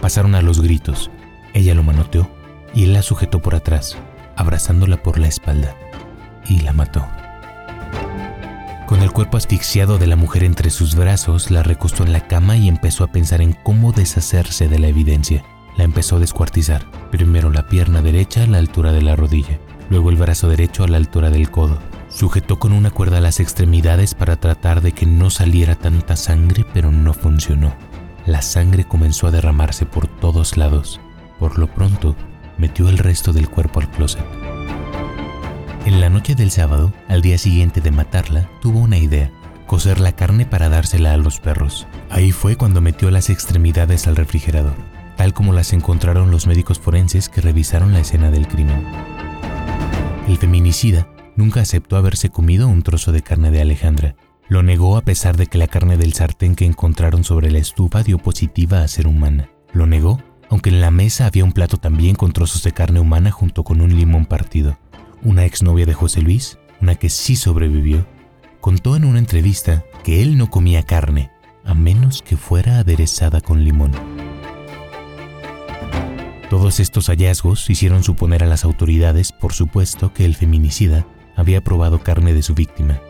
Pasaron 0.02 0.36
a 0.36 0.42
los 0.42 0.62
gritos. 0.62 1.10
Ella 1.54 1.74
lo 1.74 1.84
manoteó 1.84 2.30
y 2.74 2.84
él 2.84 2.94
la 2.94 3.02
sujetó 3.02 3.42
por 3.42 3.56
atrás, 3.56 3.98
abrazándola 4.36 5.02
por 5.02 5.18
la 5.18 5.28
espalda, 5.28 5.78
y 6.48 6.60
la 6.60 6.74
mató. 6.74 7.08
Con 8.86 9.02
el 9.02 9.12
cuerpo 9.12 9.38
asfixiado 9.38 9.98
de 9.98 10.06
la 10.06 10.16
mujer 10.16 10.44
entre 10.44 10.70
sus 10.70 10.94
brazos, 10.94 11.50
la 11.50 11.64
recostó 11.64 12.04
en 12.04 12.14
la 12.14 12.28
cama 12.28 12.56
y 12.56 12.68
empezó 12.68 13.04
a 13.04 13.12
pensar 13.12 13.42
en 13.42 13.54
cómo 13.54 13.92
deshacerse 13.92 14.68
de 14.68 14.78
la 14.78 14.88
evidencia. 14.88 15.44
La 15.76 15.84
empezó 15.86 16.18
a 16.18 16.20
descuartizar, 16.20 16.86
primero 17.10 17.50
la 17.50 17.68
pierna 17.68 18.04
derecha 18.04 18.44
a 18.44 18.48
la 18.48 18.60
altura 18.60 18.92
de 18.92 19.02
la 19.02 19.16
rodilla, 19.16 19.60
luego 19.90 20.12
el 20.12 20.18
brazo 20.18 20.50
derecho 20.50 20.84
a 20.84 20.88
la 20.88 20.98
altura 20.98 21.32
del 21.32 21.50
codo. 21.50 21.80
Sujetó 22.10 22.60
con 22.60 22.74
una 22.74 22.92
cuerda 22.92 23.20
las 23.22 23.40
extremidades 23.40 24.14
para 24.14 24.36
tratar 24.36 24.82
de 24.82 24.92
que 24.92 25.08
no 25.08 25.32
saliera 25.32 25.74
tanta 25.74 26.16
sangre, 26.16 26.64
pero 26.72 26.92
no 26.92 27.16
funcionó. 27.16 27.74
La 28.28 28.44
sangre 28.44 28.84
comenzó 28.84 29.26
a 29.26 29.32
derramarse 29.32 29.88
por 29.88 30.08
todos 30.08 30.58
lados. 30.58 31.02
Por 31.40 31.58
lo 31.58 31.68
pronto, 31.74 32.16
metió 32.60 32.88
el 32.88 33.00
resto 33.00 33.34
del 33.34 33.50
cuerpo 33.50 33.80
al 33.80 33.90
closet. 33.90 34.24
En 35.86 36.02
la 36.02 36.10
noche 36.10 36.34
del 36.34 36.50
sábado, 36.50 36.92
al 37.08 37.22
día 37.22 37.38
siguiente 37.38 37.80
de 37.80 37.92
matarla, 37.92 38.50
tuvo 38.60 38.80
una 38.80 38.98
idea, 38.98 39.30
cocer 39.68 40.00
la 40.00 40.14
carne 40.14 40.48
para 40.48 40.68
dársela 40.68 41.14
a 41.14 41.18
los 41.18 41.40
perros. 41.40 41.86
Ahí 42.10 42.32
fue 42.32 42.56
cuando 42.56 42.82
metió 42.82 43.12
las 43.12 43.30
extremidades 43.30 44.08
al 44.08 44.16
refrigerador, 44.16 44.74
tal 45.16 45.36
como 45.36 45.54
las 45.54 45.74
encontraron 45.74 46.32
los 46.32 46.48
médicos 46.48 46.80
forenses 46.80 47.30
que 47.30 47.42
revisaron 47.42 47.94
la 47.94 48.00
escena 48.00 48.32
del 48.32 48.48
crimen. 48.48 48.84
El 50.28 50.38
feminicida 50.40 51.08
nunca 51.36 51.62
aceptó 51.62 51.98
haberse 51.98 52.30
comido 52.32 52.68
un 52.68 52.82
trozo 52.82 53.12
de 53.12 53.22
carne 53.22 53.52
de 53.52 53.62
Alejandra. 53.62 54.16
Lo 54.50 54.64
negó 54.64 54.98
a 54.98 55.02
pesar 55.02 55.38
de 55.38 55.46
que 55.46 55.60
la 55.60 55.68
carne 55.68 55.98
del 55.98 56.14
sartén 56.14 56.56
que 56.56 56.66
encontraron 56.66 57.24
sobre 57.24 57.52
la 57.52 57.60
estufa 57.60 58.02
dio 58.02 58.18
positiva 58.18 58.82
a 58.82 58.88
ser 58.88 59.06
humana. 59.06 59.52
Lo 59.72 59.86
negó 59.86 60.20
aunque 60.50 60.70
en 60.70 60.82
la 60.82 60.92
mesa 60.92 61.26
había 61.26 61.44
un 61.44 61.52
plato 61.52 61.78
también 61.78 62.16
con 62.16 62.32
trozos 62.32 62.64
de 62.64 62.72
carne 62.72 63.00
humana 63.00 63.32
junto 63.32 63.64
con 63.64 63.82
un 63.82 63.96
limón 63.96 64.26
partido. 64.26 64.78
Una 65.24 65.46
exnovia 65.46 65.86
de 65.86 65.94
José 65.94 66.22
Luis, 66.22 66.58
una 66.82 66.96
que 66.96 67.10
sí 67.10 67.36
sobrevivió, 67.36 68.06
contó 68.60 68.96
en 68.96 69.06
una 69.06 69.20
entrevista 69.20 69.84
que 70.04 70.22
él 70.22 70.38
no 70.38 70.50
comía 70.50 70.84
carne, 70.84 71.32
a 71.64 71.74
menos 71.74 72.22
que 72.22 72.38
fuera 72.38 72.80
aderezada 72.80 73.42
con 73.42 73.64
limón. 73.64 73.92
Todos 76.50 76.80
estos 76.80 77.08
hallazgos 77.08 77.70
hicieron 77.70 78.04
suponer 78.04 78.44
a 78.44 78.48
las 78.48 78.64
autoridades, 78.64 79.32
por 79.32 79.54
supuesto, 79.54 80.14
que 80.14 80.26
el 80.26 80.36
feminicida 80.36 81.08
había 81.36 81.64
probado 81.64 82.04
carne 82.04 82.34
de 82.34 82.44
su 82.44 82.54
víctima 82.54 83.02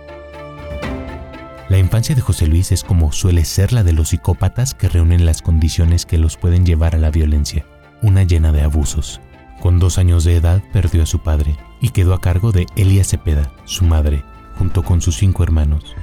la 1.67 1.79
infancia 1.79 2.13
de 2.13 2.21
José 2.21 2.45
Luis 2.45 2.71
es 2.71 2.83
como 2.83 3.11
suele 3.11 3.43
ser 3.43 3.73
la 3.73 3.81
de 3.81 3.91
los 3.91 4.09
psicópatas 4.09 4.75
que 4.75 4.87
reúnen 4.87 5.25
las 5.25 5.41
condiciones 5.41 6.05
que 6.05 6.19
los 6.19 6.37
pueden 6.37 6.63
llevar 6.63 6.93
a 6.93 6.99
la 6.99 7.09
violencia, 7.09 7.65
una 8.03 8.23
llena 8.23 8.51
de 8.51 8.61
abusos. 8.61 9.19
Con 9.61 9.79
dos 9.79 9.97
años 9.97 10.23
de 10.23 10.35
edad 10.35 10.61
perdió 10.73 11.03
a 11.03 11.05
su 11.05 11.19
padre 11.19 11.57
y 11.81 11.89
quedó 11.89 12.13
a 12.13 12.21
cargo 12.21 12.51
de 12.51 12.67
Elia 12.75 13.03
Cepeda, 13.03 13.51
su 13.65 13.85
madre, 13.85 14.23
junto 14.57 14.83
con 14.83 15.01
sus 15.01 15.15
cinco 15.15 15.43
hermanos. 15.43 15.95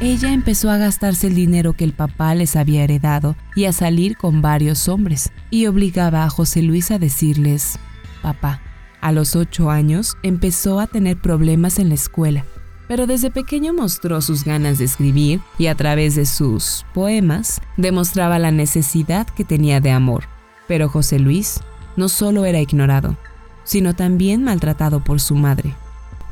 ella 0.00 0.32
empezó 0.32 0.70
a 0.70 0.76
gastarse 0.76 1.28
el 1.28 1.34
dinero 1.34 1.72
que 1.72 1.84
el 1.84 1.92
papá 1.92 2.34
les 2.34 2.54
había 2.56 2.84
heredado 2.84 3.34
y 3.54 3.64
a 3.64 3.72
salir 3.72 4.16
con 4.16 4.42
varios 4.42 4.88
hombres, 4.88 5.32
y 5.50 5.66
obligaba 5.66 6.24
a 6.24 6.30
José 6.30 6.62
Luis 6.62 6.90
a 6.90 6.98
decirles, 6.98 7.78
papá. 8.22 8.60
A 9.00 9.12
los 9.12 9.36
ocho 9.36 9.70
años 9.70 10.16
empezó 10.22 10.80
a 10.80 10.86
tener 10.86 11.20
problemas 11.20 11.78
en 11.78 11.90
la 11.90 11.94
escuela, 11.94 12.44
pero 12.88 13.06
desde 13.06 13.30
pequeño 13.30 13.72
mostró 13.72 14.20
sus 14.20 14.44
ganas 14.44 14.78
de 14.78 14.84
escribir 14.84 15.40
y 15.58 15.66
a 15.66 15.74
través 15.74 16.14
de 16.16 16.26
sus 16.26 16.84
poemas 16.92 17.60
demostraba 17.76 18.38
la 18.38 18.50
necesidad 18.50 19.26
que 19.26 19.44
tenía 19.44 19.80
de 19.80 19.90
amor. 19.90 20.35
Pero 20.68 20.88
José 20.88 21.18
Luis 21.18 21.60
no 21.96 22.08
solo 22.08 22.44
era 22.44 22.60
ignorado, 22.60 23.16
sino 23.64 23.94
también 23.94 24.44
maltratado 24.44 25.02
por 25.02 25.20
su 25.20 25.34
madre. 25.34 25.74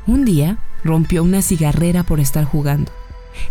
Un 0.07 0.25
día 0.25 0.57
rompió 0.83 1.23
una 1.23 1.41
cigarrera 1.41 2.03
por 2.03 2.19
estar 2.19 2.45
jugando. 2.45 2.91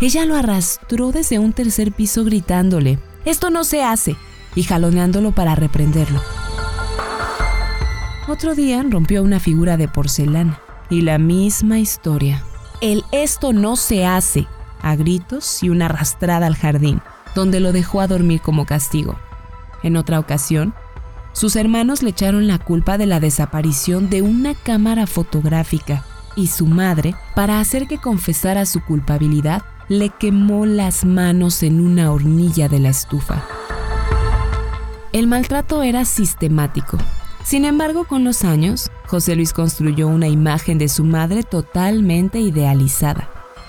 Ella 0.00 0.24
lo 0.24 0.36
arrastró 0.36 1.12
desde 1.12 1.38
un 1.38 1.52
tercer 1.52 1.92
piso 1.92 2.24
gritándole, 2.24 2.98
Esto 3.24 3.50
no 3.50 3.64
se 3.64 3.82
hace, 3.82 4.16
y 4.54 4.62
jaloneándolo 4.62 5.32
para 5.32 5.54
reprenderlo. 5.54 6.22
Otro 8.28 8.54
día 8.54 8.82
rompió 8.88 9.22
una 9.22 9.40
figura 9.40 9.76
de 9.76 9.88
porcelana 9.88 10.58
y 10.88 11.02
la 11.02 11.18
misma 11.18 11.78
historia. 11.78 12.42
El 12.80 13.04
esto 13.12 13.52
no 13.52 13.76
se 13.76 14.06
hace, 14.06 14.46
a 14.80 14.96
gritos 14.96 15.62
y 15.62 15.68
una 15.68 15.86
arrastrada 15.86 16.46
al 16.46 16.56
jardín, 16.56 17.02
donde 17.34 17.60
lo 17.60 17.72
dejó 17.72 18.00
a 18.00 18.06
dormir 18.06 18.40
como 18.40 18.64
castigo. 18.64 19.18
En 19.84 19.96
otra 19.96 20.18
ocasión, 20.18 20.74
sus 21.32 21.54
hermanos 21.54 22.02
le 22.02 22.10
echaron 22.10 22.48
la 22.48 22.58
culpa 22.58 22.98
de 22.98 23.06
la 23.06 23.20
desaparición 23.20 24.10
de 24.10 24.22
una 24.22 24.54
cámara 24.54 25.06
fotográfica 25.06 26.04
y 26.36 26.48
su 26.48 26.66
madre, 26.66 27.14
para 27.34 27.60
hacer 27.60 27.86
que 27.86 27.98
confesara 27.98 28.66
su 28.66 28.80
culpabilidad, 28.82 29.62
le 29.88 30.08
quemó 30.08 30.66
las 30.66 31.04
manos 31.04 31.62
en 31.62 31.80
una 31.80 32.10
hornilla 32.10 32.68
de 32.68 32.80
la 32.80 32.88
estufa. 32.88 33.44
El 35.12 35.26
maltrato 35.26 35.82
era 35.82 36.04
sistemático. 36.04 36.98
Sin 37.44 37.64
embargo, 37.64 38.04
con 38.04 38.24
los 38.24 38.42
años, 38.42 38.90
José 39.06 39.36
Luis 39.36 39.52
construyó 39.52 40.08
una 40.08 40.28
imagen 40.28 40.78
de 40.78 40.88
su 40.88 41.04
madre 41.04 41.42
totalmente 41.42 42.40
idealizada. 42.40 43.28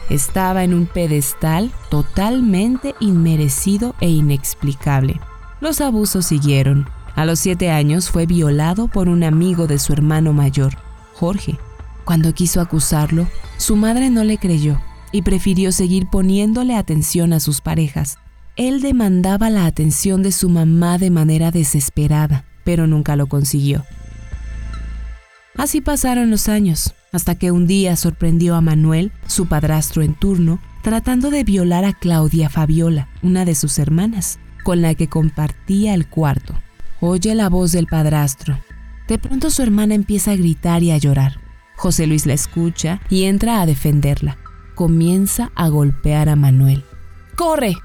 Estaba 0.09 0.63
en 0.63 0.73
un 0.73 0.85
pedestal 0.85 1.71
totalmente 1.89 2.95
inmerecido 2.99 3.95
e 3.99 4.09
inexplicable. 4.09 5.19
Los 5.65 5.81
abusos 5.81 6.27
siguieron. 6.27 6.87
A 7.15 7.25
los 7.25 7.39
siete 7.39 7.71
años 7.71 8.11
fue 8.11 8.27
violado 8.27 8.87
por 8.87 9.09
un 9.09 9.23
amigo 9.23 9.65
de 9.65 9.79
su 9.79 9.93
hermano 9.93 10.31
mayor, 10.31 10.77
Jorge. 11.15 11.57
Cuando 12.03 12.35
quiso 12.35 12.61
acusarlo, 12.61 13.27
su 13.57 13.75
madre 13.75 14.11
no 14.11 14.23
le 14.23 14.37
creyó 14.37 14.79
y 15.11 15.23
prefirió 15.23 15.71
seguir 15.71 16.05
poniéndole 16.07 16.75
atención 16.75 17.33
a 17.33 17.39
sus 17.39 17.61
parejas. 17.61 18.19
Él 18.55 18.79
demandaba 18.79 19.49
la 19.49 19.65
atención 19.65 20.21
de 20.21 20.31
su 20.31 20.49
mamá 20.49 20.99
de 20.99 21.09
manera 21.09 21.49
desesperada, 21.49 22.45
pero 22.63 22.85
nunca 22.85 23.15
lo 23.15 23.25
consiguió. 23.25 23.85
Así 25.57 25.81
pasaron 25.81 26.29
los 26.29 26.47
años, 26.47 26.93
hasta 27.11 27.33
que 27.33 27.49
un 27.49 27.65
día 27.65 27.95
sorprendió 27.95 28.53
a 28.53 28.61
Manuel, 28.61 29.11
su 29.25 29.47
padrastro 29.47 30.03
en 30.03 30.13
turno, 30.13 30.59
tratando 30.83 31.31
de 31.31 31.43
violar 31.43 31.85
a 31.85 31.93
Claudia 31.93 32.49
Fabiola, 32.51 33.09
una 33.23 33.45
de 33.45 33.55
sus 33.55 33.79
hermanas, 33.79 34.37
con 34.65 34.81
la 34.81 34.95
que 34.95 35.07
compartía 35.07 35.93
el 35.93 36.09
cuarto. 36.09 36.53
Oye 36.99 37.33
la 37.35 37.47
voz 37.47 37.71
del 37.71 37.87
padrastro. 37.87 38.59
De 39.07 39.17
pronto 39.17 39.49
su 39.49 39.61
hermana 39.61 39.95
empieza 39.95 40.31
a 40.31 40.35
gritar 40.35 40.83
y 40.83 40.91
a 40.91 40.97
llorar. 40.97 41.39
José 41.77 42.05
Luis 42.05 42.25
la 42.25 42.33
escucha 42.33 42.99
y 43.09 43.23
entra 43.23 43.61
a 43.61 43.65
defenderla 43.65 44.37
comienza 44.75 45.51
a 45.55 45.69
golpear 45.69 46.29
a 46.29 46.35
Manuel. 46.35 46.83
¡Corre! 47.35 47.75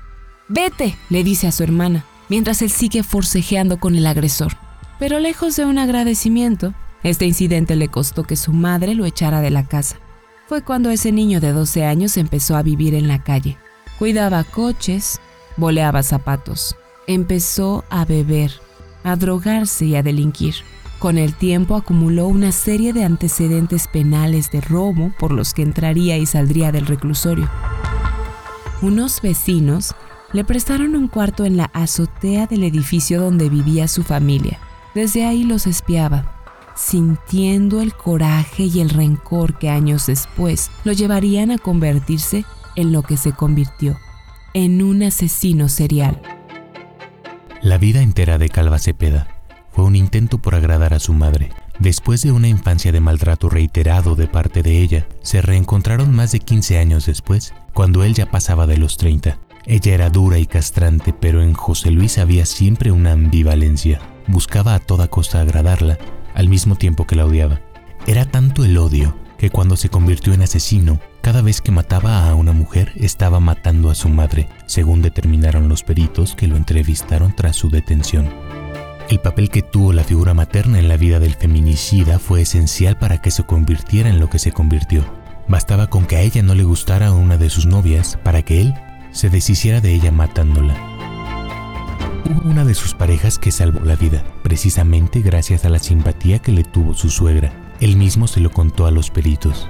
¡Vete! 0.48 0.96
le 1.08 1.24
dice 1.24 1.46
a 1.46 1.52
su 1.52 1.62
hermana, 1.62 2.04
mientras 2.28 2.60
él 2.60 2.70
sigue 2.70 3.02
forcejeando 3.02 3.78
con 3.78 3.94
el 3.94 4.06
agresor. 4.06 4.56
Pero 4.98 5.18
lejos 5.18 5.56
de 5.56 5.64
un 5.64 5.78
agradecimiento, 5.78 6.74
este 7.02 7.24
incidente 7.24 7.76
le 7.76 7.88
costó 7.88 8.24
que 8.24 8.36
su 8.36 8.52
madre 8.52 8.94
lo 8.94 9.06
echara 9.06 9.40
de 9.40 9.50
la 9.50 9.66
casa. 9.66 9.96
Fue 10.46 10.62
cuando 10.62 10.90
ese 10.90 11.12
niño 11.12 11.40
de 11.40 11.52
12 11.52 11.84
años 11.86 12.16
empezó 12.16 12.56
a 12.56 12.62
vivir 12.62 12.94
en 12.94 13.08
la 13.08 13.22
calle. 13.22 13.56
Cuidaba 13.98 14.44
coches, 14.44 15.20
boleaba 15.60 16.02
zapatos, 16.02 16.76
empezó 17.06 17.84
a 17.90 18.04
beber, 18.04 18.52
a 19.04 19.14
drogarse 19.16 19.84
y 19.84 19.96
a 19.96 20.02
delinquir. 20.02 20.56
Con 20.98 21.16
el 21.16 21.34
tiempo 21.34 21.76
acumuló 21.76 22.26
una 22.26 22.52
serie 22.52 22.92
de 22.92 23.04
antecedentes 23.04 23.86
penales 23.86 24.50
de 24.50 24.60
robo 24.60 25.12
por 25.18 25.32
los 25.32 25.54
que 25.54 25.62
entraría 25.62 26.18
y 26.18 26.26
saldría 26.26 26.72
del 26.72 26.86
reclusorio. 26.86 27.48
Unos 28.82 29.22
vecinos 29.22 29.94
le 30.32 30.44
prestaron 30.44 30.96
un 30.96 31.08
cuarto 31.08 31.44
en 31.44 31.56
la 31.56 31.70
azotea 31.72 32.46
del 32.46 32.64
edificio 32.64 33.20
donde 33.20 33.48
vivía 33.48 33.88
su 33.88 34.02
familia. 34.02 34.58
Desde 34.94 35.24
ahí 35.24 35.44
los 35.44 35.66
espiaba, 35.66 36.40
sintiendo 36.76 37.80
el 37.80 37.94
coraje 37.94 38.64
y 38.64 38.80
el 38.80 38.90
rencor 38.90 39.58
que 39.58 39.70
años 39.70 40.06
después 40.06 40.70
lo 40.84 40.92
llevarían 40.92 41.50
a 41.50 41.58
convertirse 41.58 42.44
en 42.76 42.92
lo 42.92 43.02
que 43.02 43.16
se 43.16 43.32
convirtió, 43.32 43.96
en 44.54 44.82
un 44.82 45.02
asesino 45.02 45.68
serial. 45.68 46.20
La 47.62 47.78
vida 47.78 48.02
entera 48.02 48.38
de 48.38 48.48
Calva 48.48 48.78
Cepeda 48.78 49.28
fue 49.72 49.84
un 49.84 49.94
intento 49.94 50.38
por 50.38 50.54
agradar 50.54 50.94
a 50.94 50.98
su 50.98 51.12
madre. 51.12 51.50
Después 51.78 52.22
de 52.22 52.32
una 52.32 52.48
infancia 52.48 52.92
de 52.92 53.00
maltrato 53.00 53.48
reiterado 53.48 54.16
de 54.16 54.26
parte 54.26 54.62
de 54.62 54.80
ella, 54.80 55.06
se 55.22 55.40
reencontraron 55.40 56.14
más 56.14 56.32
de 56.32 56.40
15 56.40 56.78
años 56.78 57.06
después, 57.06 57.54
cuando 57.72 58.02
él 58.02 58.14
ya 58.14 58.30
pasaba 58.30 58.66
de 58.66 58.76
los 58.76 58.96
30. 58.96 59.38
Ella 59.66 59.94
era 59.94 60.10
dura 60.10 60.38
y 60.38 60.46
castrante, 60.46 61.12
pero 61.12 61.42
en 61.42 61.54
José 61.54 61.90
Luis 61.90 62.18
había 62.18 62.44
siempre 62.44 62.90
una 62.90 63.12
ambivalencia. 63.12 64.00
Buscaba 64.26 64.74
a 64.74 64.80
toda 64.80 65.08
costa 65.08 65.40
agradarla, 65.40 65.98
al 66.34 66.48
mismo 66.48 66.76
tiempo 66.76 67.06
que 67.06 67.16
la 67.16 67.26
odiaba. 67.26 67.60
Era 68.06 68.24
tanto 68.24 68.64
el 68.64 68.76
odio 68.76 69.14
que 69.40 69.48
cuando 69.48 69.74
se 69.74 69.88
convirtió 69.88 70.34
en 70.34 70.42
asesino, 70.42 71.00
cada 71.22 71.40
vez 71.40 71.62
que 71.62 71.72
mataba 71.72 72.28
a 72.28 72.34
una 72.34 72.52
mujer 72.52 72.92
estaba 72.96 73.40
matando 73.40 73.88
a 73.88 73.94
su 73.94 74.10
madre, 74.10 74.50
según 74.66 75.00
determinaron 75.00 75.66
los 75.66 75.82
peritos 75.82 76.34
que 76.34 76.46
lo 76.46 76.56
entrevistaron 76.56 77.34
tras 77.34 77.56
su 77.56 77.70
detención. 77.70 78.28
El 79.08 79.18
papel 79.18 79.48
que 79.48 79.62
tuvo 79.62 79.94
la 79.94 80.04
figura 80.04 80.34
materna 80.34 80.78
en 80.78 80.88
la 80.88 80.98
vida 80.98 81.20
del 81.20 81.36
feminicida 81.36 82.18
fue 82.18 82.42
esencial 82.42 82.98
para 82.98 83.22
que 83.22 83.30
se 83.30 83.44
convirtiera 83.44 84.10
en 84.10 84.20
lo 84.20 84.28
que 84.28 84.38
se 84.38 84.52
convirtió. 84.52 85.06
Bastaba 85.48 85.86
con 85.86 86.04
que 86.04 86.16
a 86.16 86.20
ella 86.20 86.42
no 86.42 86.54
le 86.54 86.64
gustara 86.64 87.10
una 87.12 87.38
de 87.38 87.48
sus 87.48 87.64
novias 87.64 88.18
para 88.22 88.42
que 88.42 88.60
él 88.60 88.74
se 89.10 89.30
deshiciera 89.30 89.80
de 89.80 89.94
ella 89.94 90.12
matándola. 90.12 90.76
Hubo 92.26 92.46
una 92.46 92.66
de 92.66 92.74
sus 92.74 92.92
parejas 92.92 93.38
que 93.38 93.52
salvó 93.52 93.80
la 93.86 93.96
vida, 93.96 94.22
precisamente 94.42 95.22
gracias 95.22 95.64
a 95.64 95.70
la 95.70 95.78
simpatía 95.78 96.40
que 96.40 96.52
le 96.52 96.62
tuvo 96.62 96.92
su 96.92 97.08
suegra. 97.08 97.69
Él 97.80 97.96
mismo 97.96 98.26
se 98.28 98.40
lo 98.40 98.50
contó 98.50 98.86
a 98.86 98.90
los 98.90 99.10
peritos. 99.10 99.68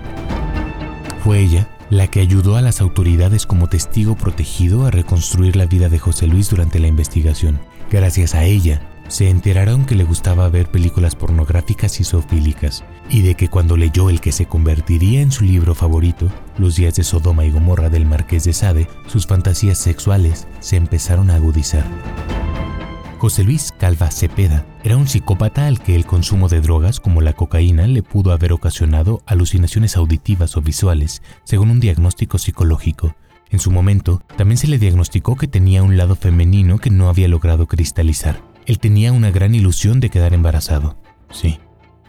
Fue 1.22 1.40
ella 1.40 1.68
la 1.90 2.06
que 2.06 2.20
ayudó 2.20 2.56
a 2.56 2.62
las 2.62 2.80
autoridades 2.80 3.46
como 3.46 3.68
testigo 3.68 4.14
protegido 4.16 4.86
a 4.86 4.90
reconstruir 4.90 5.56
la 5.56 5.66
vida 5.66 5.88
de 5.88 5.98
José 5.98 6.26
Luis 6.26 6.48
durante 6.50 6.78
la 6.78 6.86
investigación. 6.86 7.58
Gracias 7.90 8.34
a 8.34 8.44
ella, 8.44 8.80
se 9.08 9.28
enteraron 9.28 9.86
que 9.86 9.96
le 9.96 10.04
gustaba 10.04 10.48
ver 10.48 10.70
películas 10.70 11.16
pornográficas 11.16 11.98
y 11.98 12.04
zoofílicas, 12.04 12.84
y 13.08 13.22
de 13.22 13.34
que 13.34 13.48
cuando 13.48 13.76
leyó 13.76 14.08
el 14.08 14.20
que 14.20 14.30
se 14.30 14.46
convertiría 14.46 15.20
en 15.20 15.32
su 15.32 15.44
libro 15.44 15.74
favorito, 15.74 16.30
Los 16.58 16.76
días 16.76 16.94
de 16.94 17.02
Sodoma 17.02 17.44
y 17.44 17.50
Gomorra 17.50 17.88
del 17.88 18.06
Marqués 18.06 18.44
de 18.44 18.52
Sade, 18.52 18.86
sus 19.08 19.26
fantasías 19.26 19.78
sexuales 19.78 20.46
se 20.60 20.76
empezaron 20.76 21.28
a 21.30 21.36
agudizar. 21.36 21.84
José 23.20 23.44
Luis 23.44 23.70
Calva 23.78 24.10
Cepeda 24.10 24.64
era 24.82 24.96
un 24.96 25.06
psicópata 25.06 25.66
al 25.66 25.82
que 25.82 25.94
el 25.94 26.06
consumo 26.06 26.48
de 26.48 26.62
drogas 26.62 27.00
como 27.00 27.20
la 27.20 27.34
cocaína 27.34 27.86
le 27.86 28.02
pudo 28.02 28.32
haber 28.32 28.50
ocasionado 28.54 29.20
alucinaciones 29.26 29.98
auditivas 29.98 30.56
o 30.56 30.62
visuales, 30.62 31.20
según 31.44 31.68
un 31.68 31.80
diagnóstico 31.80 32.38
psicológico. 32.38 33.14
En 33.50 33.58
su 33.58 33.70
momento, 33.70 34.22
también 34.38 34.56
se 34.56 34.68
le 34.68 34.78
diagnosticó 34.78 35.36
que 35.36 35.48
tenía 35.48 35.82
un 35.82 35.98
lado 35.98 36.16
femenino 36.16 36.78
que 36.78 36.88
no 36.88 37.10
había 37.10 37.28
logrado 37.28 37.66
cristalizar. 37.66 38.40
Él 38.64 38.78
tenía 38.78 39.12
una 39.12 39.30
gran 39.30 39.54
ilusión 39.54 40.00
de 40.00 40.08
quedar 40.08 40.32
embarazado. 40.32 40.96
Sí, 41.30 41.58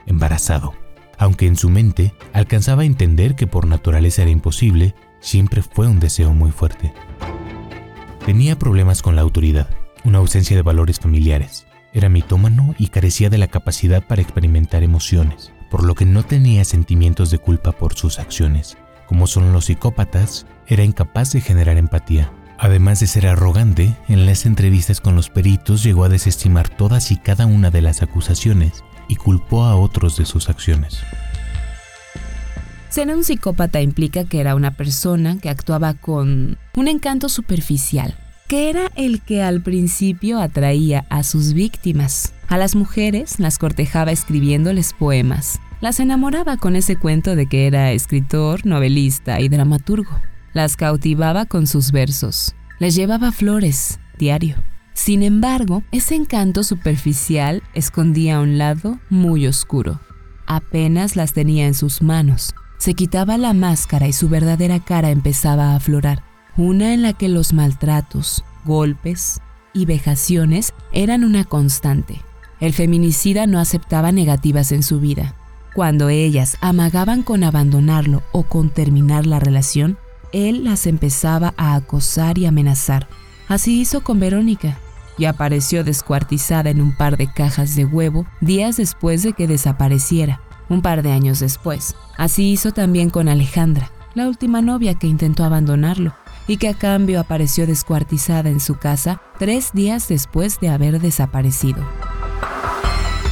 embarazado. 0.05 0.73
Aunque 1.17 1.45
en 1.45 1.57
su 1.57 1.69
mente 1.69 2.13
alcanzaba 2.31 2.83
a 2.83 2.85
entender 2.85 3.35
que 3.35 3.47
por 3.47 3.67
naturaleza 3.67 4.21
era 4.21 4.31
imposible, 4.31 4.95
siempre 5.19 5.61
fue 5.61 5.89
un 5.89 5.99
deseo 5.99 6.33
muy 6.33 6.51
fuerte. 6.51 6.93
Tenía 8.25 8.57
problemas 8.57 9.01
con 9.01 9.17
la 9.17 9.23
autoridad, 9.23 9.67
una 10.03 10.19
ausencia 10.19 10.55
de 10.55 10.61
valores 10.61 10.99
familiares. 10.99 11.65
Era 11.93 12.09
mitómano 12.09 12.73
y 12.77 12.87
carecía 12.87 13.29
de 13.29 13.37
la 13.37 13.47
capacidad 13.47 14.01
para 14.03 14.21
experimentar 14.21 14.83
emociones, 14.83 15.51
por 15.69 15.83
lo 15.83 15.95
que 15.95 16.05
no 16.05 16.23
tenía 16.23 16.63
sentimientos 16.65 17.31
de 17.31 17.37
culpa 17.37 17.71
por 17.71 17.95
sus 17.95 18.19
acciones. 18.19 18.77
Como 19.07 19.27
son 19.27 19.51
los 19.51 19.65
psicópatas, 19.65 20.45
era 20.67 20.83
incapaz 20.83 21.33
de 21.33 21.41
generar 21.41 21.77
empatía. 21.77 22.31
Además 22.57 22.99
de 22.99 23.07
ser 23.07 23.27
arrogante, 23.27 23.95
en 24.07 24.25
las 24.25 24.45
entrevistas 24.45 25.01
con 25.01 25.15
los 25.15 25.29
peritos 25.29 25.83
llegó 25.83 26.03
a 26.03 26.09
desestimar 26.09 26.69
todas 26.69 27.11
y 27.11 27.17
cada 27.17 27.45
una 27.45 27.71
de 27.71 27.81
las 27.81 28.01
acusaciones 28.01 28.83
y 29.07 29.15
culpó 29.15 29.65
a 29.65 29.75
otros 29.75 30.15
de 30.15 30.25
sus 30.25 30.47
acciones. 30.47 30.99
Ser 32.89 33.07
un 33.07 33.23
psicópata 33.23 33.81
implica 33.81 34.25
que 34.25 34.39
era 34.39 34.53
una 34.53 34.71
persona 34.71 35.37
que 35.39 35.49
actuaba 35.49 35.93
con 35.93 36.57
un 36.75 36.87
encanto 36.87 37.29
superficial, 37.29 38.15
que 38.51 38.69
era 38.69 38.91
el 38.97 39.21
que 39.21 39.41
al 39.41 39.61
principio 39.61 40.41
atraía 40.41 41.05
a 41.09 41.23
sus 41.23 41.53
víctimas. 41.53 42.33
A 42.49 42.57
las 42.57 42.75
mujeres 42.75 43.39
las 43.39 43.57
cortejaba 43.57 44.11
escribiéndoles 44.11 44.91
poemas. 44.91 45.61
Las 45.79 46.01
enamoraba 46.01 46.57
con 46.57 46.75
ese 46.75 46.97
cuento 46.97 47.37
de 47.37 47.45
que 47.45 47.65
era 47.65 47.93
escritor, 47.93 48.65
novelista 48.65 49.39
y 49.39 49.47
dramaturgo. 49.47 50.19
Las 50.51 50.75
cautivaba 50.75 51.45
con 51.45 51.65
sus 51.65 51.93
versos. 51.93 52.53
Les 52.77 52.93
llevaba 52.93 53.31
flores, 53.31 54.01
diario. 54.17 54.57
Sin 54.91 55.23
embargo, 55.23 55.83
ese 55.93 56.15
encanto 56.15 56.65
superficial 56.65 57.63
escondía 57.73 58.41
un 58.41 58.57
lado 58.57 58.99
muy 59.09 59.47
oscuro. 59.47 60.01
Apenas 60.45 61.15
las 61.15 61.31
tenía 61.31 61.67
en 61.67 61.73
sus 61.73 62.01
manos. 62.01 62.53
Se 62.79 62.95
quitaba 62.95 63.37
la 63.37 63.53
máscara 63.53 64.09
y 64.09 64.11
su 64.11 64.27
verdadera 64.27 64.81
cara 64.81 65.09
empezaba 65.09 65.71
a 65.71 65.75
aflorar. 65.77 66.30
Una 66.57 66.93
en 66.93 67.01
la 67.01 67.13
que 67.13 67.29
los 67.29 67.53
maltratos, 67.53 68.43
golpes 68.65 69.39
y 69.73 69.85
vejaciones 69.85 70.73
eran 70.91 71.23
una 71.23 71.45
constante. 71.45 72.21
El 72.59 72.73
feminicida 72.73 73.47
no 73.47 73.57
aceptaba 73.57 74.11
negativas 74.11 74.73
en 74.73 74.83
su 74.83 74.99
vida. 74.99 75.33
Cuando 75.73 76.09
ellas 76.09 76.57
amagaban 76.59 77.23
con 77.23 77.45
abandonarlo 77.45 78.21
o 78.33 78.43
con 78.43 78.69
terminar 78.69 79.25
la 79.25 79.39
relación, 79.39 79.97
él 80.33 80.65
las 80.65 80.87
empezaba 80.87 81.53
a 81.55 81.75
acosar 81.75 82.37
y 82.37 82.45
amenazar. 82.45 83.07
Así 83.47 83.79
hizo 83.79 84.01
con 84.01 84.19
Verónica, 84.19 84.77
y 85.17 85.25
apareció 85.25 85.85
descuartizada 85.85 86.69
en 86.69 86.81
un 86.81 86.95
par 86.95 87.15
de 87.15 87.31
cajas 87.31 87.75
de 87.75 87.85
huevo 87.85 88.25
días 88.41 88.77
después 88.77 89.23
de 89.23 89.33
que 89.33 89.47
desapareciera, 89.47 90.41
un 90.67 90.81
par 90.81 91.01
de 91.01 91.11
años 91.11 91.39
después. 91.39 91.95
Así 92.17 92.51
hizo 92.51 92.71
también 92.71 93.09
con 93.09 93.29
Alejandra, 93.29 93.91
la 94.13 94.27
última 94.27 94.61
novia 94.61 94.95
que 94.95 95.07
intentó 95.07 95.45
abandonarlo 95.45 96.13
y 96.47 96.57
que 96.57 96.69
a 96.69 96.73
cambio 96.73 97.19
apareció 97.19 97.67
descuartizada 97.67 98.49
en 98.49 98.59
su 98.59 98.75
casa 98.75 99.21
tres 99.39 99.71
días 99.73 100.07
después 100.07 100.59
de 100.59 100.69
haber 100.69 100.99
desaparecido. 100.99 101.85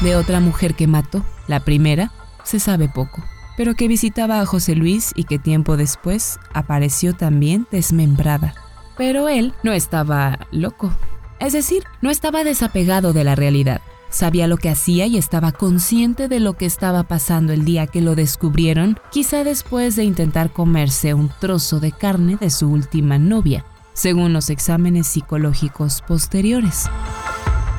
De 0.01 0.15
otra 0.15 0.39
mujer 0.39 0.75
que 0.75 0.87
mató, 0.87 1.25
la 1.47 1.59
primera, 1.59 2.11
se 2.43 2.59
sabe 2.59 2.87
poco, 2.87 3.23
pero 3.57 3.75
que 3.75 3.87
visitaba 3.87 4.39
a 4.39 4.45
José 4.45 4.75
Luis 4.75 5.11
y 5.15 5.25
que 5.25 5.39
tiempo 5.39 5.75
después 5.75 6.39
apareció 6.53 7.13
también 7.13 7.67
desmembrada. 7.71 8.53
Pero 8.97 9.27
él 9.27 9.53
no 9.63 9.73
estaba 9.73 10.39
loco, 10.51 10.91
es 11.39 11.53
decir, 11.53 11.83
no 12.01 12.09
estaba 12.09 12.43
desapegado 12.43 13.13
de 13.13 13.23
la 13.23 13.35
realidad. 13.35 13.81
Sabía 14.09 14.47
lo 14.47 14.57
que 14.57 14.69
hacía 14.69 15.05
y 15.05 15.17
estaba 15.17 15.51
consciente 15.51 16.27
de 16.27 16.39
lo 16.39 16.53
que 16.53 16.65
estaba 16.65 17.03
pasando 17.03 17.53
el 17.53 17.63
día 17.63 17.87
que 17.87 18.01
lo 18.01 18.15
descubrieron, 18.15 18.97
quizá 19.11 19.43
después 19.43 19.95
de 19.95 20.03
intentar 20.03 20.51
comerse 20.51 21.13
un 21.13 21.29
trozo 21.39 21.79
de 21.79 21.91
carne 21.91 22.37
de 22.39 22.49
su 22.49 22.69
última 22.69 23.19
novia, 23.19 23.65
según 23.93 24.33
los 24.33 24.49
exámenes 24.49 25.07
psicológicos 25.07 26.01
posteriores. 26.07 26.89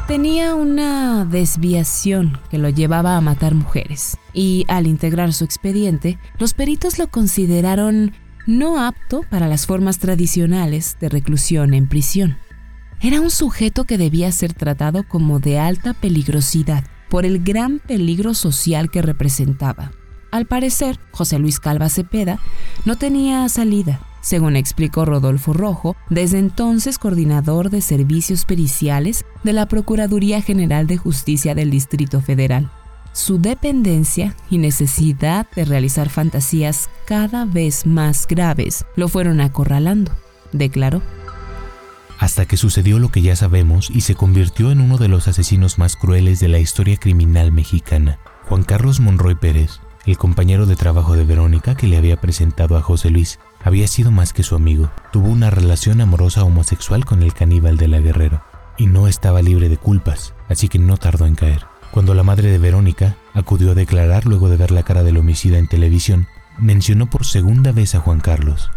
Tenía 0.06 0.54
una 0.54 1.24
desviación 1.24 2.38
que 2.50 2.58
lo 2.58 2.68
llevaba 2.68 3.16
a 3.16 3.20
matar 3.20 3.54
mujeres, 3.54 4.16
y 4.32 4.64
al 4.68 4.86
integrar 4.86 5.32
su 5.32 5.44
expediente, 5.44 6.18
los 6.38 6.54
peritos 6.54 6.98
lo 6.98 7.08
consideraron 7.08 8.12
no 8.46 8.84
apto 8.84 9.22
para 9.30 9.48
las 9.48 9.66
formas 9.66 9.98
tradicionales 9.98 10.96
de 11.00 11.08
reclusión 11.08 11.74
en 11.74 11.88
prisión. 11.88 12.38
Era 13.02 13.22
un 13.22 13.30
sujeto 13.30 13.84
que 13.84 13.96
debía 13.96 14.30
ser 14.30 14.52
tratado 14.52 15.08
como 15.08 15.38
de 15.40 15.58
alta 15.58 15.94
peligrosidad 15.94 16.84
por 17.08 17.24
el 17.24 17.42
gran 17.42 17.78
peligro 17.78 18.34
social 18.34 18.90
que 18.90 19.00
representaba. 19.00 19.92
Al 20.30 20.44
parecer, 20.44 21.00
José 21.10 21.38
Luis 21.38 21.60
Calva 21.60 21.88
Cepeda 21.88 22.38
no 22.84 22.96
tenía 22.96 23.48
salida, 23.48 24.00
según 24.20 24.54
explicó 24.54 25.06
Rodolfo 25.06 25.54
Rojo, 25.54 25.96
desde 26.10 26.38
entonces 26.38 26.98
coordinador 26.98 27.70
de 27.70 27.80
servicios 27.80 28.44
periciales 28.44 29.24
de 29.44 29.54
la 29.54 29.66
Procuraduría 29.66 30.42
General 30.42 30.86
de 30.86 30.98
Justicia 30.98 31.54
del 31.54 31.70
Distrito 31.70 32.20
Federal. 32.20 32.70
Su 33.12 33.40
dependencia 33.40 34.36
y 34.50 34.58
necesidad 34.58 35.46
de 35.56 35.64
realizar 35.64 36.10
fantasías 36.10 36.90
cada 37.06 37.46
vez 37.46 37.86
más 37.86 38.26
graves 38.26 38.84
lo 38.94 39.08
fueron 39.08 39.40
acorralando, 39.40 40.12
declaró 40.52 41.00
hasta 42.20 42.44
que 42.44 42.58
sucedió 42.58 42.98
lo 42.98 43.08
que 43.08 43.22
ya 43.22 43.34
sabemos 43.34 43.88
y 43.90 44.02
se 44.02 44.14
convirtió 44.14 44.70
en 44.70 44.82
uno 44.82 44.98
de 44.98 45.08
los 45.08 45.26
asesinos 45.26 45.78
más 45.78 45.96
crueles 45.96 46.38
de 46.38 46.48
la 46.48 46.58
historia 46.58 46.98
criminal 46.98 47.50
mexicana. 47.50 48.18
Juan 48.46 48.62
Carlos 48.62 49.00
Monroy 49.00 49.36
Pérez, 49.36 49.80
el 50.04 50.18
compañero 50.18 50.66
de 50.66 50.76
trabajo 50.76 51.16
de 51.16 51.24
Verónica 51.24 51.74
que 51.74 51.86
le 51.86 51.96
había 51.96 52.20
presentado 52.20 52.76
a 52.76 52.82
José 52.82 53.08
Luis, 53.08 53.40
había 53.64 53.88
sido 53.88 54.10
más 54.10 54.34
que 54.34 54.42
su 54.42 54.54
amigo. 54.54 54.90
Tuvo 55.12 55.28
una 55.28 55.48
relación 55.48 56.02
amorosa 56.02 56.44
homosexual 56.44 57.06
con 57.06 57.22
el 57.22 57.32
caníbal 57.32 57.78
de 57.78 57.88
la 57.88 58.00
Guerrero 58.00 58.44
y 58.76 58.86
no 58.86 59.08
estaba 59.08 59.40
libre 59.40 59.70
de 59.70 59.78
culpas, 59.78 60.34
así 60.50 60.68
que 60.68 60.78
no 60.78 60.98
tardó 60.98 61.24
en 61.24 61.36
caer. 61.36 61.64
Cuando 61.90 62.12
la 62.12 62.22
madre 62.22 62.50
de 62.50 62.58
Verónica 62.58 63.16
acudió 63.32 63.70
a 63.70 63.74
declarar 63.74 64.26
luego 64.26 64.50
de 64.50 64.58
ver 64.58 64.72
la 64.72 64.82
cara 64.82 65.02
del 65.02 65.16
homicida 65.16 65.56
en 65.56 65.68
televisión, 65.68 66.26
mencionó 66.58 67.08
por 67.08 67.24
segunda 67.24 67.72
vez 67.72 67.94
a 67.94 68.00
Juan 68.00 68.20
Carlos, 68.20 68.70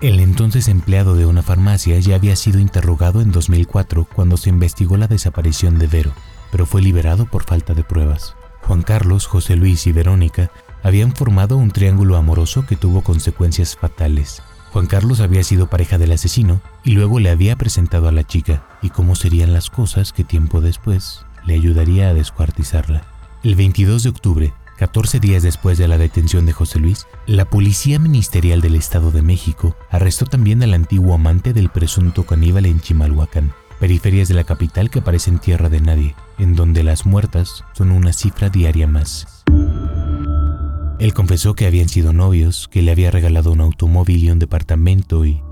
el 0.00 0.20
entonces 0.20 0.68
empleado 0.68 1.16
de 1.16 1.26
una 1.26 1.42
farmacia 1.42 1.98
ya 1.98 2.14
había 2.14 2.36
sido 2.36 2.60
interrogado 2.60 3.20
en 3.20 3.32
2004 3.32 4.06
cuando 4.14 4.36
se 4.36 4.48
investigó 4.48 4.96
la 4.96 5.08
desaparición 5.08 5.78
de 5.78 5.88
Vero, 5.88 6.12
pero 6.52 6.66
fue 6.66 6.82
liberado 6.82 7.26
por 7.26 7.42
falta 7.44 7.74
de 7.74 7.82
pruebas. 7.82 8.36
Juan 8.62 8.82
Carlos, 8.82 9.26
José 9.26 9.56
Luis 9.56 9.86
y 9.86 9.92
Verónica 9.92 10.50
habían 10.84 11.16
formado 11.16 11.56
un 11.56 11.72
triángulo 11.72 12.16
amoroso 12.16 12.64
que 12.66 12.76
tuvo 12.76 13.02
consecuencias 13.02 13.76
fatales. 13.76 14.42
Juan 14.72 14.86
Carlos 14.86 15.20
había 15.20 15.42
sido 15.42 15.68
pareja 15.68 15.98
del 15.98 16.12
asesino 16.12 16.60
y 16.84 16.92
luego 16.92 17.18
le 17.18 17.30
había 17.30 17.56
presentado 17.56 18.06
a 18.06 18.12
la 18.12 18.24
chica 18.24 18.66
y 18.82 18.90
cómo 18.90 19.16
serían 19.16 19.52
las 19.52 19.70
cosas 19.70 20.12
que 20.12 20.22
tiempo 20.22 20.60
después 20.60 21.24
le 21.44 21.54
ayudaría 21.54 22.10
a 22.10 22.14
descuartizarla. 22.14 23.02
El 23.42 23.56
22 23.56 24.04
de 24.04 24.08
octubre, 24.10 24.52
14 24.78 25.18
días 25.18 25.42
después 25.42 25.76
de 25.76 25.88
la 25.88 25.98
detención 25.98 26.46
de 26.46 26.52
José 26.52 26.78
Luis, 26.78 27.08
la 27.26 27.50
Policía 27.50 27.98
Ministerial 27.98 28.60
del 28.60 28.76
Estado 28.76 29.10
de 29.10 29.22
México 29.22 29.76
arrestó 29.90 30.24
también 30.24 30.62
al 30.62 30.72
antiguo 30.72 31.14
amante 31.14 31.52
del 31.52 31.68
presunto 31.68 32.24
caníbal 32.24 32.64
en 32.64 32.78
Chimalhuacán, 32.78 33.52
periferias 33.80 34.28
de 34.28 34.34
la 34.34 34.44
capital 34.44 34.88
que 34.88 35.02
parecen 35.02 35.40
tierra 35.40 35.68
de 35.68 35.80
nadie, 35.80 36.14
en 36.38 36.54
donde 36.54 36.84
las 36.84 37.06
muertas 37.06 37.64
son 37.72 37.90
una 37.90 38.12
cifra 38.12 38.50
diaria 38.50 38.86
más. 38.86 39.42
Él 41.00 41.12
confesó 41.12 41.54
que 41.54 41.66
habían 41.66 41.88
sido 41.88 42.12
novios, 42.12 42.68
que 42.68 42.82
le 42.82 42.92
había 42.92 43.10
regalado 43.10 43.50
un 43.50 43.60
automóvil 43.60 44.22
y 44.22 44.30
un 44.30 44.38
departamento 44.38 45.26
y, 45.26 45.42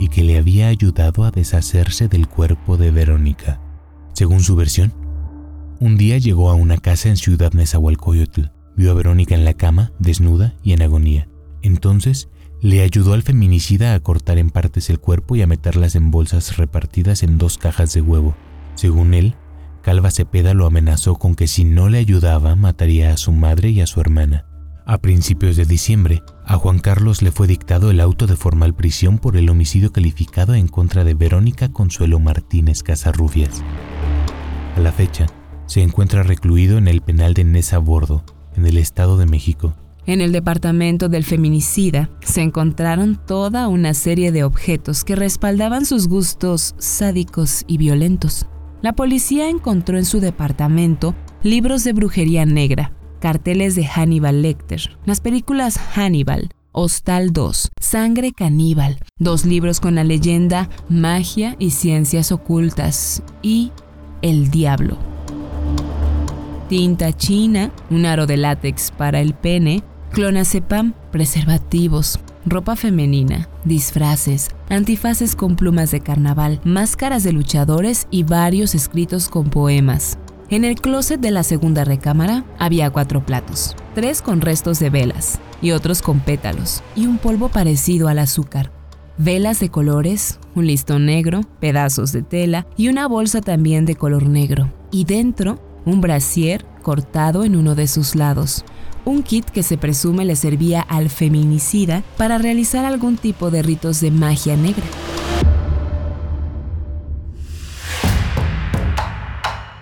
y 0.00 0.08
que 0.08 0.24
le 0.24 0.36
había 0.36 0.66
ayudado 0.66 1.22
a 1.22 1.30
deshacerse 1.30 2.08
del 2.08 2.26
cuerpo 2.26 2.76
de 2.76 2.90
Verónica. 2.90 3.60
Según 4.14 4.40
su 4.40 4.56
versión, 4.56 4.92
un 5.80 5.96
día 5.96 6.18
llegó 6.18 6.50
a 6.50 6.54
una 6.54 6.78
casa 6.78 7.08
en 7.08 7.16
Ciudad 7.16 7.52
Nezahualcóyotl. 7.52 8.50
Vio 8.76 8.90
a 8.90 8.94
Verónica 8.94 9.34
en 9.34 9.44
la 9.44 9.54
cama, 9.54 9.92
desnuda 9.98 10.54
y 10.62 10.72
en 10.72 10.82
agonía. 10.82 11.28
Entonces, 11.62 12.28
le 12.60 12.82
ayudó 12.82 13.12
al 13.12 13.22
feminicida 13.22 13.94
a 13.94 14.00
cortar 14.00 14.38
en 14.38 14.50
partes 14.50 14.90
el 14.90 14.98
cuerpo 14.98 15.36
y 15.36 15.42
a 15.42 15.46
meterlas 15.46 15.94
en 15.94 16.10
bolsas 16.10 16.56
repartidas 16.56 17.22
en 17.22 17.38
dos 17.38 17.58
cajas 17.58 17.92
de 17.92 18.00
huevo. 18.00 18.34
Según 18.74 19.14
él, 19.14 19.34
Calva 19.82 20.10
Cepeda 20.10 20.54
lo 20.54 20.66
amenazó 20.66 21.16
con 21.16 21.34
que 21.34 21.46
si 21.46 21.64
no 21.64 21.88
le 21.88 21.98
ayudaba 21.98 22.56
mataría 22.56 23.12
a 23.12 23.16
su 23.16 23.32
madre 23.32 23.70
y 23.70 23.80
a 23.80 23.86
su 23.86 24.00
hermana. 24.00 24.46
A 24.86 24.98
principios 24.98 25.56
de 25.56 25.66
diciembre, 25.66 26.22
a 26.44 26.56
Juan 26.56 26.78
Carlos 26.78 27.22
le 27.22 27.30
fue 27.30 27.46
dictado 27.46 27.90
el 27.90 28.00
auto 28.00 28.26
de 28.26 28.36
formal 28.36 28.74
prisión 28.74 29.18
por 29.18 29.36
el 29.36 29.50
homicidio 29.50 29.92
calificado 29.92 30.54
en 30.54 30.66
contra 30.66 31.04
de 31.04 31.14
Verónica 31.14 31.68
Consuelo 31.68 32.18
Martínez 32.18 32.82
Casarrubias. 32.82 33.62
A 34.76 34.80
la 34.80 34.92
fecha, 34.92 35.26
se 35.68 35.82
encuentra 35.82 36.24
recluido 36.24 36.78
en 36.78 36.88
el 36.88 37.02
penal 37.02 37.34
de 37.34 37.44
Nesa 37.44 37.78
Bordo, 37.78 38.24
en 38.56 38.66
el 38.66 38.78
Estado 38.78 39.16
de 39.18 39.26
México. 39.26 39.74
En 40.06 40.22
el 40.22 40.32
departamento 40.32 41.10
del 41.10 41.24
feminicida 41.24 42.08
se 42.20 42.40
encontraron 42.40 43.20
toda 43.26 43.68
una 43.68 43.92
serie 43.92 44.32
de 44.32 44.42
objetos 44.42 45.04
que 45.04 45.14
respaldaban 45.14 45.84
sus 45.84 46.08
gustos 46.08 46.74
sádicos 46.78 47.64
y 47.66 47.76
violentos. 47.76 48.46
La 48.80 48.94
policía 48.94 49.50
encontró 49.50 49.98
en 49.98 50.06
su 50.06 50.20
departamento 50.20 51.14
libros 51.42 51.84
de 51.84 51.92
brujería 51.92 52.46
negra, 52.46 52.92
carteles 53.20 53.74
de 53.74 53.84
Hannibal 53.84 54.40
Lecter, 54.40 54.96
las 55.04 55.20
películas 55.20 55.76
Hannibal, 55.76 56.48
Hostal 56.72 57.34
2, 57.34 57.72
Sangre 57.78 58.32
Caníbal, 58.32 58.98
dos 59.18 59.44
libros 59.44 59.80
con 59.80 59.96
la 59.96 60.04
leyenda 60.04 60.70
Magia 60.88 61.56
y 61.58 61.70
Ciencias 61.70 62.32
Ocultas 62.32 63.22
y 63.42 63.72
El 64.22 64.50
Diablo 64.50 65.17
tinta 66.68 67.12
china, 67.12 67.72
un 67.90 68.06
aro 68.06 68.26
de 68.26 68.36
látex 68.36 68.90
para 68.90 69.20
el 69.20 69.34
pene, 69.34 69.82
clonazepam, 70.12 70.94
preservativos, 71.10 72.20
ropa 72.44 72.76
femenina, 72.76 73.48
disfraces, 73.64 74.50
antifaces 74.68 75.34
con 75.34 75.56
plumas 75.56 75.90
de 75.90 76.00
carnaval, 76.00 76.60
máscaras 76.64 77.24
de 77.24 77.32
luchadores 77.32 78.06
y 78.10 78.22
varios 78.22 78.74
escritos 78.74 79.28
con 79.28 79.50
poemas. 79.50 80.18
En 80.50 80.64
el 80.64 80.76
closet 80.76 81.20
de 81.20 81.30
la 81.30 81.42
segunda 81.42 81.84
recámara 81.84 82.44
había 82.58 82.90
cuatro 82.90 83.24
platos, 83.24 83.76
tres 83.94 84.22
con 84.22 84.40
restos 84.40 84.78
de 84.78 84.88
velas 84.88 85.40
y 85.60 85.72
otros 85.72 86.00
con 86.00 86.20
pétalos 86.20 86.82
y 86.96 87.06
un 87.06 87.18
polvo 87.18 87.48
parecido 87.48 88.08
al 88.08 88.18
azúcar. 88.18 88.72
Velas 89.18 89.58
de 89.58 89.68
colores, 89.68 90.38
un 90.54 90.66
listón 90.66 91.04
negro, 91.06 91.40
pedazos 91.60 92.12
de 92.12 92.22
tela 92.22 92.66
y 92.76 92.88
una 92.88 93.08
bolsa 93.08 93.40
también 93.40 93.84
de 93.84 93.96
color 93.96 94.26
negro. 94.28 94.72
Y 94.90 95.04
dentro, 95.04 95.58
un 95.88 96.00
brasier 96.00 96.64
cortado 96.82 97.44
en 97.44 97.56
uno 97.56 97.74
de 97.74 97.86
sus 97.86 98.14
lados, 98.14 98.64
un 99.04 99.22
kit 99.22 99.44
que 99.46 99.62
se 99.62 99.78
presume 99.78 100.24
le 100.24 100.36
servía 100.36 100.80
al 100.80 101.10
feminicida 101.10 102.02
para 102.16 102.38
realizar 102.38 102.84
algún 102.84 103.16
tipo 103.16 103.50
de 103.50 103.62
ritos 103.62 104.00
de 104.00 104.10
magia 104.10 104.56
negra. 104.56 104.84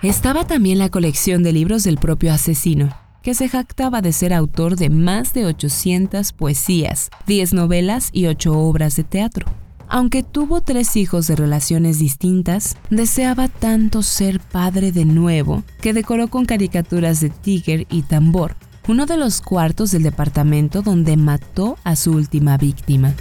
Estaba 0.03 0.47
también 0.47 0.79
la 0.79 0.88
colección 0.88 1.42
de 1.42 1.53
libros 1.53 1.83
del 1.83 1.99
propio 1.99 2.33
asesino, 2.33 2.90
que 3.23 3.35
se 3.35 3.49
jactaba 3.49 4.03
de 4.03 4.12
ser 4.12 4.33
autor 4.33 4.77
de 4.77 4.88
más 4.88 5.35
de 5.35 5.47
800 5.47 6.33
poesías, 6.33 7.11
10 7.27 7.55
novelas 7.55 8.11
y 8.12 8.27
8 8.27 8.57
obras 8.57 8.95
de 8.95 9.03
teatro. 9.03 9.66
Aunque 9.88 10.22
tuvo 10.22 10.61
tres 10.61 10.96
hijos 10.96 11.27
de 11.29 11.37
relaciones 11.37 11.99
distintas, 11.99 12.77
deseaba 12.90 13.49
tanto 13.49 14.03
ser 14.03 14.40
padre 14.40 14.90
de 14.90 15.05
nuevo 15.05 15.62
que 15.81 15.92
decoró 15.92 16.29
con 16.29 16.44
caricaturas 16.44 17.20
de 17.20 17.31
Tiger 17.31 17.87
y 17.90 18.03
Tambor, 18.03 18.57
uno 18.88 19.07
de 19.07 19.16
los 19.16 19.40
cuartos 19.40 19.92
del 19.92 20.03
departamento 20.03 20.83
donde 20.83 21.16
mató 21.16 21.79
a 21.85 21.94
su 21.94 22.12
última 22.12 22.57
víctima. 22.57 23.14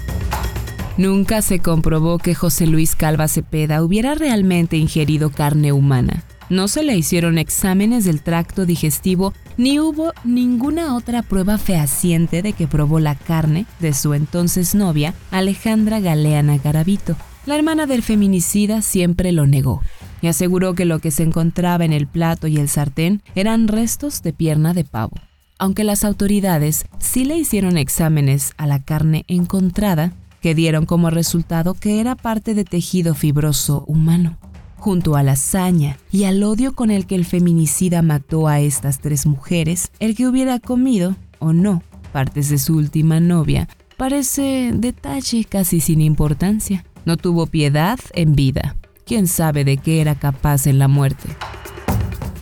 Nunca 0.98 1.42
se 1.42 1.60
comprobó 1.60 2.18
que 2.18 2.34
José 2.34 2.68
Luis 2.68 2.96
Calva 2.96 3.28
Cepeda 3.28 3.84
hubiera 3.84 4.16
realmente 4.16 4.78
ingerido 4.78 5.30
carne 5.30 5.72
humana. 5.72 6.24
No 6.50 6.68
se 6.68 6.84
le 6.84 6.96
hicieron 6.96 7.40
exámenes 7.40 8.06
del 8.06 8.22
tracto 8.22 8.68
digestivo 8.68 9.34
ni 9.58 9.80
hubo 9.80 10.14
ninguna 10.24 10.96
otra 10.96 11.24
prueba 11.24 11.58
fehaciente 11.58 12.44
de 12.44 12.54
que 12.54 12.68
probó 12.68 13.00
la 13.00 13.16
carne 13.16 13.66
de 13.80 13.94
su 13.94 14.14
entonces 14.14 14.76
novia, 14.76 15.16
Alejandra 15.32 16.00
Galeana 16.00 16.58
Garavito. 16.58 17.16
La 17.48 17.56
hermana 17.56 17.88
del 17.88 18.04
feminicida 18.04 18.84
siempre 18.84 19.32
lo 19.32 19.48
negó 19.48 19.82
y 20.22 20.28
aseguró 20.28 20.76
que 20.76 20.86
lo 20.86 21.00
que 21.00 21.10
se 21.10 21.24
encontraba 21.24 21.84
en 21.84 21.94
el 21.94 22.06
plato 22.06 22.46
y 22.46 22.58
el 22.58 22.70
sartén 22.70 23.24
eran 23.34 23.68
restos 23.68 24.22
de 24.22 24.34
pierna 24.34 24.74
de 24.74 24.84
pavo. 24.84 25.18
Aunque 25.58 25.84
las 25.84 26.04
autoridades 26.04 26.86
sí 27.00 27.26
le 27.26 27.38
hicieron 27.38 27.78
exámenes 27.78 28.54
a 28.58 28.68
la 28.68 28.84
carne 28.84 29.24
encontrada, 29.28 30.14
que 30.42 30.54
dieron 30.54 30.86
como 30.86 31.10
resultado 31.10 31.74
que 31.74 32.00
era 32.00 32.14
parte 32.16 32.54
de 32.54 32.66
tejido 32.66 33.16
fibroso 33.16 33.84
humano 33.88 34.38
junto 34.86 35.16
a 35.16 35.24
la 35.24 35.32
hazaña 35.32 35.98
y 36.12 36.26
al 36.26 36.44
odio 36.44 36.76
con 36.76 36.92
el 36.92 37.08
que 37.08 37.16
el 37.16 37.26
feminicida 37.26 38.04
mató 38.04 38.48
a 38.48 38.60
estas 38.60 39.00
tres 39.00 39.26
mujeres, 39.26 39.90
el 40.00 40.16
que 40.16 40.28
hubiera 40.28 40.60
comido, 40.60 41.16
o 41.40 41.54
no, 41.54 41.82
partes 42.14 42.50
de 42.50 42.60
su 42.60 42.78
última 42.78 43.20
novia, 43.20 43.68
parece 43.98 44.74
detalle 44.76 45.44
casi 45.46 45.80
sin 45.80 46.02
importancia. 46.02 46.86
No 47.04 47.18
tuvo 47.18 47.48
piedad 47.48 47.98
en 48.14 48.36
vida. 48.36 48.76
¿Quién 49.08 49.26
sabe 49.26 49.64
de 49.64 49.78
qué 49.78 50.02
era 50.02 50.14
capaz 50.14 50.68
en 50.68 50.78
la 50.78 50.88
muerte? 50.88 51.30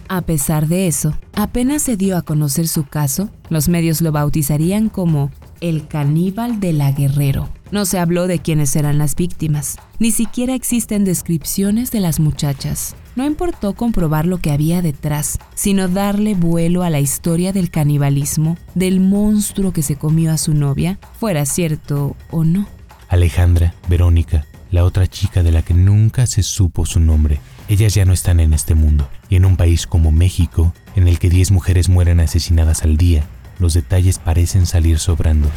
A 0.09 0.19
pesar 0.19 0.67
de 0.67 0.87
eso, 0.87 1.17
apenas 1.35 1.81
se 1.81 1.95
dio 1.95 2.17
a 2.17 2.23
conocer 2.23 2.67
su 2.67 2.83
caso, 2.83 3.29
los 3.47 3.69
medios 3.69 4.01
lo 4.01 4.11
bautizarían 4.11 4.89
como 4.89 5.31
el 5.61 5.87
caníbal 5.87 6.59
de 6.59 6.73
la 6.73 6.91
Guerrero. 6.91 7.47
No 7.73 7.85
se 7.85 7.97
habló 7.97 8.27
de 8.27 8.37
quiénes 8.37 8.75
eran 8.75 8.99
las 8.99 9.15
víctimas, 9.15 9.77
ni 9.97 10.11
siquiera 10.11 10.53
existen 10.53 11.05
descripciones 11.05 11.89
de 11.89 12.01
las 12.01 12.19
muchachas. 12.19 12.95
No 13.15 13.25
importó 13.25 13.73
comprobar 13.73 14.27
lo 14.27 14.37
que 14.37 14.51
había 14.51 14.83
detrás, 14.83 15.39
sino 15.55 15.87
darle 15.87 16.35
vuelo 16.35 16.83
a 16.83 16.91
la 16.91 16.99
historia 16.99 17.51
del 17.51 17.71
canibalismo, 17.71 18.59
del 18.75 18.99
monstruo 18.99 19.73
que 19.73 19.81
se 19.81 19.95
comió 19.95 20.31
a 20.31 20.37
su 20.37 20.53
novia, 20.53 20.99
fuera 21.19 21.47
cierto 21.47 22.15
o 22.29 22.43
no. 22.43 22.67
Alejandra, 23.09 23.73
Verónica, 23.89 24.45
la 24.69 24.83
otra 24.83 25.07
chica 25.07 25.41
de 25.41 25.51
la 25.51 25.63
que 25.63 25.73
nunca 25.73 26.27
se 26.27 26.43
supo 26.43 26.85
su 26.85 26.99
nombre. 26.99 27.39
Ellas 27.69 27.95
ya 27.95 28.05
no 28.05 28.13
están 28.13 28.39
en 28.39 28.53
este 28.53 28.75
mundo, 28.75 29.09
y 29.29 29.35
en 29.37 29.45
un 29.45 29.57
país 29.57 29.87
como 29.87 30.11
México, 30.11 30.75
en 30.95 31.07
el 31.07 31.17
que 31.17 31.31
10 31.31 31.49
mujeres 31.49 31.89
mueren 31.89 32.19
asesinadas 32.19 32.83
al 32.83 32.97
día, 32.97 33.23
los 33.57 33.73
detalles 33.73 34.19
parecen 34.19 34.67
salir 34.67 34.99
sobrando. 34.99 35.49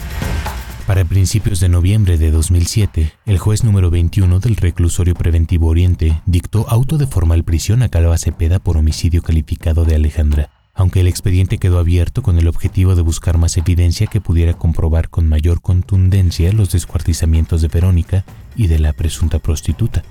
Para 0.86 1.04
principios 1.04 1.58
de 1.58 1.68
noviembre 1.68 2.16
de 2.16 2.30
2007, 2.30 3.12
el 3.26 3.38
juez 3.38 3.64
número 3.64 3.90
21 3.90 4.38
del 4.38 4.54
reclusorio 4.54 5.14
preventivo 5.14 5.66
Oriente 5.66 6.22
dictó 6.26 6.64
auto 6.68 6.96
de 6.96 7.08
formal 7.08 7.42
prisión 7.42 7.82
a 7.82 7.88
Calva 7.88 8.16
Cepeda 8.18 8.60
por 8.60 8.76
homicidio 8.76 9.20
calificado 9.20 9.84
de 9.84 9.96
Alejandra, 9.96 10.50
aunque 10.74 11.00
el 11.00 11.08
expediente 11.08 11.58
quedó 11.58 11.80
abierto 11.80 12.22
con 12.22 12.38
el 12.38 12.46
objetivo 12.46 12.94
de 12.94 13.02
buscar 13.02 13.36
más 13.36 13.56
evidencia 13.56 14.06
que 14.06 14.20
pudiera 14.20 14.54
comprobar 14.54 15.08
con 15.08 15.28
mayor 15.28 15.60
contundencia 15.60 16.52
los 16.52 16.70
descuartizamientos 16.70 17.62
de 17.62 17.68
Verónica 17.68 18.24
y 18.54 18.68
de 18.68 18.78
la 18.78 18.92
presunta 18.92 19.40
prostituta, 19.40 20.04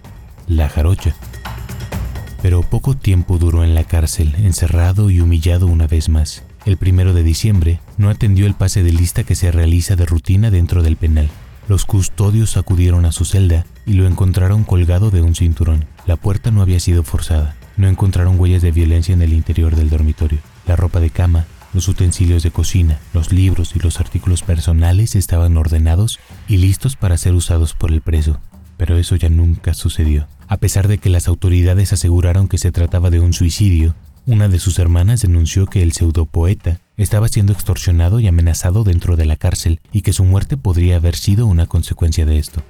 la 0.45 0.67
jarocha. 0.67 1.15
Pero 2.45 2.61
poco 2.61 2.95
tiempo 2.95 3.39
duró 3.39 3.63
en 3.63 3.73
la 3.73 3.85
cárcel, 3.85 4.35
encerrado 4.37 5.09
y 5.09 5.19
humillado 5.19 5.65
una 5.65 5.87
vez 5.87 6.09
más. 6.09 6.43
El 6.67 6.77
primero 6.77 7.11
de 7.11 7.23
diciembre 7.23 7.79
no 7.97 8.11
atendió 8.11 8.45
el 8.45 8.53
pase 8.53 8.83
de 8.83 8.93
lista 8.93 9.23
que 9.23 9.33
se 9.33 9.51
realiza 9.51 9.95
de 9.95 10.05
rutina 10.05 10.51
dentro 10.51 10.83
del 10.83 10.95
penal. 10.95 11.27
Los 11.67 11.85
custodios 11.85 12.55
acudieron 12.55 13.05
a 13.05 13.11
su 13.11 13.25
celda 13.25 13.65
y 13.87 13.93
lo 13.93 14.05
encontraron 14.05 14.63
colgado 14.63 15.09
de 15.09 15.23
un 15.23 15.33
cinturón. 15.33 15.85
La 16.05 16.17
puerta 16.17 16.51
no 16.51 16.61
había 16.61 16.79
sido 16.79 17.01
forzada. 17.01 17.55
No 17.77 17.87
encontraron 17.87 18.39
huellas 18.39 18.61
de 18.61 18.71
violencia 18.71 19.15
en 19.15 19.23
el 19.23 19.33
interior 19.33 19.75
del 19.75 19.89
dormitorio. 19.89 20.37
La 20.67 20.75
ropa 20.75 20.99
de 20.99 21.09
cama, 21.09 21.47
los 21.73 21.87
utensilios 21.87 22.43
de 22.43 22.51
cocina, 22.51 22.99
los 23.11 23.31
libros 23.31 23.75
y 23.75 23.79
los 23.79 23.99
artículos 23.99 24.43
personales 24.43 25.15
estaban 25.15 25.57
ordenados 25.57 26.19
y 26.47 26.57
listos 26.57 26.95
para 26.95 27.17
ser 27.17 27.33
usados 27.33 27.73
por 27.73 27.91
el 27.91 28.01
preso. 28.01 28.39
Pero 28.77 28.99
eso 28.99 29.15
ya 29.15 29.29
nunca 29.29 29.73
sucedió. 29.73 30.27
A 30.47 30.57
pesar 30.57 30.87
de 30.87 30.97
que 30.97 31.09
las 31.09 31.27
autoridades 31.27 31.93
aseguraron 31.93 32.47
que 32.47 32.57
se 32.57 32.71
trataba 32.71 33.09
de 33.09 33.19
un 33.19 33.33
suicidio, 33.33 33.95
una 34.27 34.47
de 34.47 34.59
sus 34.59 34.79
hermanas 34.79 35.21
denunció 35.21 35.65
que 35.67 35.83
el 35.83 35.91
pseudopoeta 35.91 36.79
estaba 36.97 37.27
siendo 37.27 37.53
extorsionado 37.53 38.19
y 38.19 38.27
amenazado 38.27 38.83
dentro 38.83 39.15
de 39.15 39.25
la 39.25 39.35
cárcel 39.35 39.79
y 39.91 40.01
que 40.01 40.13
su 40.13 40.23
muerte 40.23 40.57
podría 40.57 40.97
haber 40.97 41.15
sido 41.15 41.45
una 41.45 41.67
consecuencia 41.67 42.25
de 42.25 42.37
esto. 42.37 42.63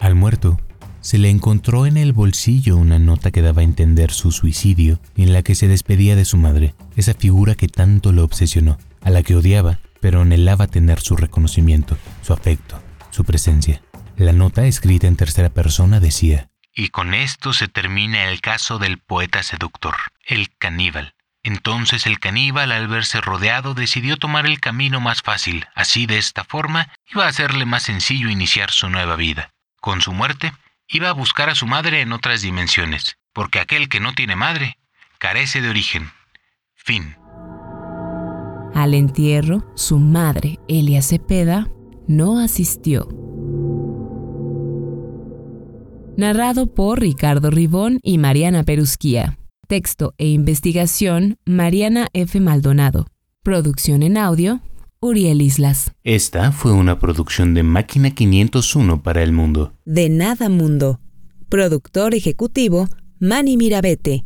Al 0.00 0.14
muerto, 0.14 0.58
se 1.00 1.18
le 1.18 1.30
encontró 1.30 1.86
en 1.86 1.96
el 1.96 2.12
bolsillo 2.12 2.76
una 2.76 2.98
nota 2.98 3.30
que 3.30 3.42
daba 3.42 3.62
a 3.62 3.64
entender 3.64 4.12
su 4.12 4.30
suicidio 4.30 5.00
y 5.16 5.24
en 5.24 5.32
la 5.32 5.42
que 5.42 5.56
se 5.56 5.68
despedía 5.68 6.16
de 6.16 6.24
su 6.24 6.36
madre, 6.36 6.74
esa 6.96 7.14
figura 7.14 7.56
que 7.56 7.68
tanto 7.68 8.12
lo 8.12 8.24
obsesionó, 8.24 8.78
a 9.00 9.10
la 9.10 9.22
que 9.22 9.34
odiaba, 9.34 9.80
pero 10.00 10.20
anhelaba 10.20 10.68
tener 10.68 11.00
su 11.00 11.16
reconocimiento, 11.16 11.96
su 12.22 12.32
afecto, 12.32 12.76
su 13.10 13.24
presencia. 13.24 13.82
La 14.16 14.32
nota 14.32 14.66
escrita 14.66 15.06
en 15.06 15.16
tercera 15.16 15.50
persona 15.50 16.00
decía, 16.00 16.50
y 16.74 16.88
con 16.88 17.12
esto 17.14 17.52
se 17.52 17.68
termina 17.68 18.28
el 18.28 18.40
caso 18.40 18.78
del 18.78 18.98
poeta 18.98 19.42
seductor, 19.42 19.94
el 20.26 20.50
caníbal. 20.56 21.14
Entonces 21.42 22.06
el 22.06 22.20
caníbal, 22.20 22.70
al 22.72 22.88
verse 22.88 23.20
rodeado, 23.20 23.74
decidió 23.74 24.16
tomar 24.16 24.46
el 24.46 24.60
camino 24.60 25.00
más 25.00 25.22
fácil. 25.22 25.66
Así, 25.74 26.06
de 26.06 26.18
esta 26.18 26.44
forma, 26.44 26.88
iba 27.12 27.26
a 27.26 27.32
serle 27.32 27.66
más 27.66 27.82
sencillo 27.82 28.30
iniciar 28.30 28.70
su 28.70 28.88
nueva 28.88 29.16
vida. 29.16 29.52
Con 29.80 30.00
su 30.00 30.12
muerte, 30.12 30.52
iba 30.86 31.08
a 31.08 31.12
buscar 31.12 31.50
a 31.50 31.54
su 31.54 31.66
madre 31.66 32.00
en 32.00 32.12
otras 32.12 32.42
dimensiones, 32.42 33.18
porque 33.32 33.58
aquel 33.58 33.88
que 33.88 34.00
no 34.00 34.14
tiene 34.14 34.36
madre 34.36 34.78
carece 35.18 35.60
de 35.60 35.70
origen. 35.70 36.10
Fin. 36.74 37.16
Al 38.74 38.94
entierro, 38.94 39.72
su 39.76 39.98
madre, 39.98 40.58
Elia 40.68 41.02
Cepeda, 41.02 41.68
no 42.06 42.38
asistió. 42.38 43.08
Narrado 46.16 46.66
por 46.66 47.00
Ricardo 47.00 47.50
Ribón 47.50 47.98
y 48.02 48.18
Mariana 48.18 48.64
Perusquía. 48.64 49.38
Texto 49.66 50.12
e 50.18 50.28
investigación, 50.28 51.38
Mariana 51.46 52.08
F. 52.12 52.38
Maldonado. 52.38 53.06
Producción 53.42 54.02
en 54.02 54.18
audio, 54.18 54.60
Uriel 55.00 55.40
Islas. 55.40 55.92
Esta 56.04 56.52
fue 56.52 56.72
una 56.72 56.98
producción 56.98 57.54
de 57.54 57.62
Máquina 57.62 58.10
501 58.10 59.02
para 59.02 59.22
el 59.22 59.32
mundo. 59.32 59.72
De 59.86 60.10
Nada 60.10 60.50
Mundo. 60.50 61.00
Productor 61.48 62.14
ejecutivo, 62.14 62.88
Manny 63.18 63.56
Mirabete. 63.56 64.24